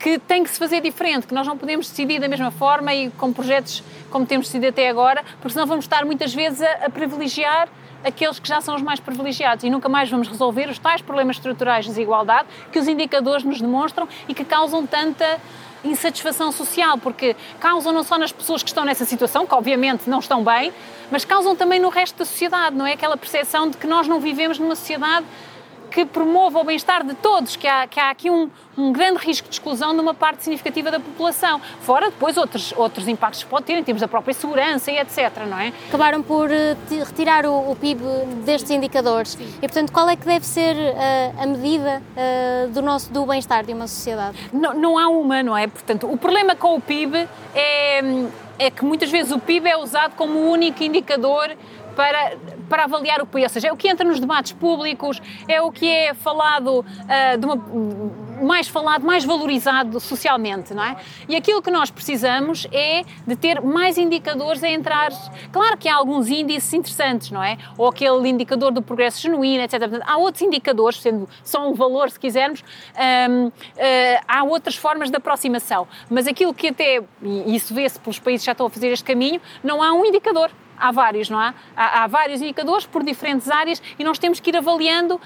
que 0.00 0.18
tem 0.18 0.42
que 0.42 0.50
se 0.50 0.58
fazer 0.58 0.80
diferente, 0.80 1.26
que 1.26 1.34
nós 1.34 1.46
não 1.46 1.58
podemos 1.58 1.88
decidir 1.88 2.18
da 2.18 2.26
mesma 2.26 2.50
forma 2.50 2.92
e 2.94 3.10
com 3.10 3.30
projetos 3.32 3.84
como 4.10 4.24
temos 4.24 4.46
decidido 4.46 4.68
até 4.68 4.88
agora, 4.88 5.22
porque 5.32 5.50
senão 5.50 5.66
vamos 5.66 5.84
estar 5.84 6.06
muitas 6.06 6.34
vezes 6.34 6.62
a, 6.62 6.86
a 6.86 6.90
privilegiar 6.90 7.68
aqueles 8.02 8.38
que 8.38 8.48
já 8.48 8.62
são 8.62 8.74
os 8.74 8.80
mais 8.80 8.98
privilegiados 8.98 9.62
e 9.62 9.68
nunca 9.68 9.90
mais 9.90 10.10
vamos 10.10 10.26
resolver 10.26 10.70
os 10.70 10.78
tais 10.78 11.02
problemas 11.02 11.36
estruturais 11.36 11.84
de 11.84 11.90
desigualdade 11.90 12.48
que 12.72 12.78
os 12.78 12.88
indicadores 12.88 13.44
nos 13.44 13.60
demonstram 13.60 14.08
e 14.26 14.32
que 14.32 14.42
causam 14.42 14.86
tanta 14.86 15.38
insatisfação 15.84 16.50
social, 16.50 16.96
porque 16.98 17.36
causam 17.58 17.92
não 17.92 18.02
só 18.02 18.18
nas 18.18 18.32
pessoas 18.32 18.62
que 18.62 18.68
estão 18.68 18.84
nessa 18.84 19.04
situação, 19.04 19.46
que 19.46 19.54
obviamente 19.54 20.08
não 20.08 20.18
estão 20.18 20.42
bem, 20.42 20.72
mas 21.10 21.26
causam 21.26 21.54
também 21.54 21.78
no 21.78 21.90
resto 21.90 22.18
da 22.18 22.24
sociedade, 22.24 22.74
não 22.74 22.86
é? 22.86 22.92
Aquela 22.92 23.16
percepção 23.16 23.68
de 23.68 23.76
que 23.76 23.86
nós 23.86 24.06
não 24.08 24.20
vivemos 24.20 24.58
numa 24.58 24.76
sociedade 24.76 25.26
que 25.90 26.04
promova 26.04 26.60
o 26.60 26.64
bem-estar 26.64 27.04
de 27.04 27.14
todos, 27.14 27.56
que 27.56 27.66
há, 27.66 27.86
que 27.86 27.98
há 27.98 28.10
aqui 28.10 28.30
um, 28.30 28.48
um, 28.78 28.92
grande 28.92 29.18
risco 29.18 29.48
de 29.48 29.54
exclusão 29.54 29.92
de 29.92 30.00
uma 30.00 30.14
parte 30.14 30.44
significativa 30.44 30.90
da 30.90 31.00
população. 31.00 31.60
Fora 31.80 32.10
depois 32.10 32.36
outros, 32.36 32.72
outros 32.76 33.08
impactos 33.08 33.42
que 33.42 33.50
pode 33.50 33.66
ter 33.66 33.74
em 33.74 33.82
termos 33.82 34.00
da 34.00 34.08
própria 34.08 34.32
segurança 34.32 34.90
e 34.90 34.98
etc, 34.98 35.44
não 35.48 35.58
é? 35.58 35.72
Acabaram 35.88 36.22
por 36.22 36.48
uh, 36.48 37.04
retirar 37.04 37.44
o, 37.44 37.72
o, 37.72 37.76
PIB 37.76 38.02
destes 38.44 38.70
indicadores 38.70 39.32
Sim. 39.32 39.48
e, 39.56 39.60
portanto, 39.60 39.92
qual 39.92 40.08
é 40.08 40.16
que 40.16 40.24
deve 40.24 40.46
ser 40.46 40.76
uh, 40.76 41.42
a 41.42 41.46
medida 41.46 42.02
uh, 42.16 42.68
do 42.68 42.80
nosso 42.80 43.12
do 43.12 43.26
bem-estar 43.26 43.64
de 43.64 43.72
uma 43.72 43.88
sociedade? 43.88 44.38
Não, 44.52 44.72
não 44.74 44.98
há 44.98 45.08
uma, 45.08 45.42
não 45.42 45.56
é? 45.56 45.66
Portanto, 45.66 46.10
o 46.10 46.16
problema 46.16 46.54
com 46.54 46.76
o 46.76 46.80
PIB 46.80 47.28
é, 47.54 48.00
é 48.58 48.70
que 48.70 48.84
muitas 48.84 49.10
vezes 49.10 49.32
o 49.32 49.38
PIB 49.38 49.68
é 49.68 49.76
usado 49.76 50.14
como 50.14 50.38
o 50.38 50.50
único 50.50 50.82
indicador 50.82 51.56
para, 51.96 52.36
para 52.70 52.84
avaliar 52.84 53.20
o 53.20 53.26
país. 53.26 53.44
Ou 53.44 53.50
seja, 53.50 53.68
é 53.68 53.72
o 53.72 53.76
que 53.76 53.88
entra 53.88 54.06
nos 54.06 54.20
debates 54.20 54.52
públicos, 54.52 55.20
é 55.48 55.60
o 55.60 55.72
que 55.72 55.86
é 55.86 56.14
falado, 56.14 56.78
uh, 56.78 56.84
uma, 57.44 58.46
mais 58.46 58.68
falado, 58.68 59.04
mais 59.04 59.24
valorizado 59.24 59.98
socialmente, 59.98 60.72
não 60.72 60.82
é? 60.82 60.96
E 61.28 61.34
aquilo 61.36 61.60
que 61.60 61.70
nós 61.70 61.90
precisamos 61.90 62.66
é 62.72 63.02
de 63.26 63.36
ter 63.36 63.60
mais 63.60 63.98
indicadores 63.98 64.62
a 64.62 64.68
entrar. 64.68 65.10
Claro 65.52 65.76
que 65.76 65.88
há 65.88 65.96
alguns 65.96 66.28
índices 66.28 66.72
interessantes, 66.72 67.30
não 67.32 67.42
é? 67.42 67.58
Ou 67.76 67.88
aquele 67.88 68.28
indicador 68.28 68.72
do 68.72 68.80
progresso 68.80 69.20
genuíno, 69.20 69.64
etc. 69.64 69.80
Há 70.06 70.16
outros 70.16 70.42
indicadores, 70.42 71.00
sendo 71.00 71.28
só 71.42 71.68
um 71.68 71.74
valor, 71.74 72.08
se 72.08 72.20
quisermos, 72.20 72.62
um, 73.28 73.46
uh, 73.48 73.52
ah, 74.28 74.38
há 74.38 74.44
outras 74.44 74.76
formas 74.76 75.10
de 75.10 75.16
aproximação. 75.16 75.88
Mas 76.08 76.28
aquilo 76.28 76.54
que 76.54 76.68
até, 76.68 77.02
e 77.22 77.56
isso 77.56 77.74
vê-se 77.74 77.98
pelos 77.98 78.20
países 78.20 78.42
que 78.42 78.46
já 78.46 78.52
estão 78.52 78.66
a 78.66 78.70
fazer 78.70 78.88
este 78.88 79.04
caminho, 79.04 79.40
não 79.62 79.82
há 79.82 79.92
um 79.92 80.04
indicador 80.04 80.50
há 80.80 80.90
vários, 80.90 81.28
não 81.28 81.38
há? 81.38 81.54
Há, 81.76 82.04
há 82.04 82.06
vários 82.06 82.40
indicadores 82.40 82.86
por 82.86 83.04
diferentes 83.04 83.50
áreas 83.50 83.82
e 83.98 84.04
nós 84.04 84.18
temos 84.18 84.40
que 84.40 84.50
ir 84.50 84.56
avaliando 84.56 85.14
uh, 85.14 85.20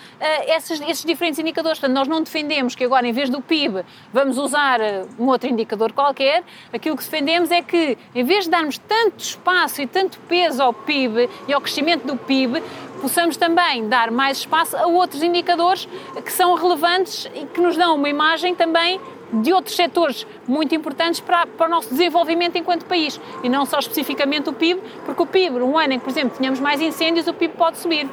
esses, 0.49 0.81
esses, 0.81 1.05
diferentes 1.05 1.39
indicadores. 1.39 1.79
Portanto, 1.79 1.97
nós 1.97 2.09
não 2.09 2.23
defendemos 2.23 2.75
que 2.75 2.85
agora, 2.85 3.07
em 3.07 3.13
vez 3.13 3.31
do 3.31 3.41
PIB, 3.41 3.85
vamos 4.13 4.37
usar 4.37 4.81
uh, 4.81 5.09
um 5.19 5.27
outro 5.27 5.49
indicador 5.49 5.93
qualquer. 5.93 6.43
Aquilo 6.73 6.97
que 6.97 7.05
defendemos 7.05 7.51
é 7.51 7.63
que, 7.63 7.97
em 8.15 8.25
vez 8.25 8.45
de 8.45 8.51
darmos 8.51 8.79
tanto 8.79 9.21
espaço 9.21 9.81
e 9.81 9.87
tanto 9.87 10.19
peso 10.21 10.63
ao 10.63 10.73
PIB 10.73 11.29
e 11.47 11.53
ao 11.53 11.61
crescimento 11.61 12.07
do 12.07 12.17
PIB, 12.17 12.63
possamos 13.01 13.37
também 13.37 13.87
dar 13.87 14.11
mais 14.11 14.39
espaço 14.39 14.77
a 14.77 14.87
outros 14.87 15.23
indicadores 15.23 15.87
que 16.25 16.33
são 16.33 16.55
relevantes 16.55 17.29
e 17.35 17.45
que 17.45 17.61
nos 17.61 17.77
dão 17.77 17.97
uma 17.97 18.09
imagem 18.09 18.55
também 18.55 18.99
de 19.43 19.53
outros 19.53 19.77
setores 19.77 20.27
muito 20.47 20.75
importantes 20.75 21.21
para, 21.21 21.47
para 21.47 21.67
o 21.67 21.71
nosso 21.71 21.91
desenvolvimento 21.91 22.57
enquanto 22.57 22.85
país 22.85 23.21
e 23.43 23.49
não 23.49 23.67
só 23.67 23.79
especificamente 23.79 24.49
o 24.49 24.53
PIB, 24.53 24.81
porque 25.05 25.23
o 25.23 25.27
PIB, 25.27 25.57
um 25.63 25.79
ano 25.79 25.95
em 25.95 25.99
que, 25.99 26.05
por 26.05 26.11
exemplo, 26.11 26.37
tínhamos 26.37 26.61
mais 26.61 26.81
incêndios, 26.81 27.27
o 27.27 27.35
PIB 27.35 27.55
pode 27.55 27.79
subir. 27.79 28.09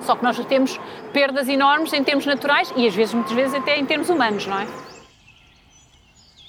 Só 0.00 0.14
que 0.16 0.22
nós 0.22 0.38
temos 0.46 0.78
perdas 1.12 1.48
enormes 1.48 1.92
em 1.92 2.04
termos 2.04 2.26
naturais 2.26 2.72
e 2.76 2.86
às 2.86 2.94
vezes, 2.94 3.14
muitas 3.14 3.32
vezes, 3.32 3.54
até 3.54 3.78
em 3.78 3.86
termos 3.86 4.08
humanos, 4.10 4.46
não 4.46 4.60
é? 4.60 4.66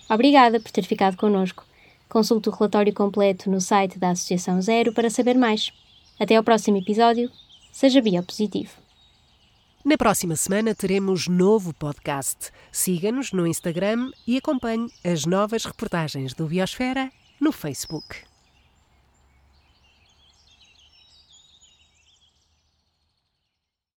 Obrigada 0.09 0.59
por 0.59 0.71
ter 0.71 0.83
ficado 0.83 1.17
connosco. 1.17 1.65
Consulte 2.07 2.49
o 2.49 2.51
relatório 2.51 2.93
completo 2.93 3.49
no 3.49 3.59
site 3.59 3.97
da 3.97 4.11
Associação 4.11 4.61
Zero 4.61 4.93
para 4.93 5.09
saber 5.09 5.35
mais. 5.35 5.71
Até 6.19 6.35
ao 6.35 6.43
próximo 6.43 6.77
episódio. 6.77 7.29
Seja 7.71 8.01
biopositivo. 8.01 8.84
Na 9.85 9.99
próxima 9.99 10.35
semana 10.35 10.73
teremos 10.73 11.27
novo 11.27 11.71
podcast. 11.71 12.49
Siga-nos 12.71 13.31
no 13.31 13.45
Instagram 13.45 14.09
e 14.25 14.35
acompanhe 14.35 14.89
as 15.03 15.27
novas 15.27 15.63
reportagens 15.63 16.33
do 16.33 16.47
Biosfera 16.47 17.11
no 17.39 17.51
Facebook. 17.51 18.15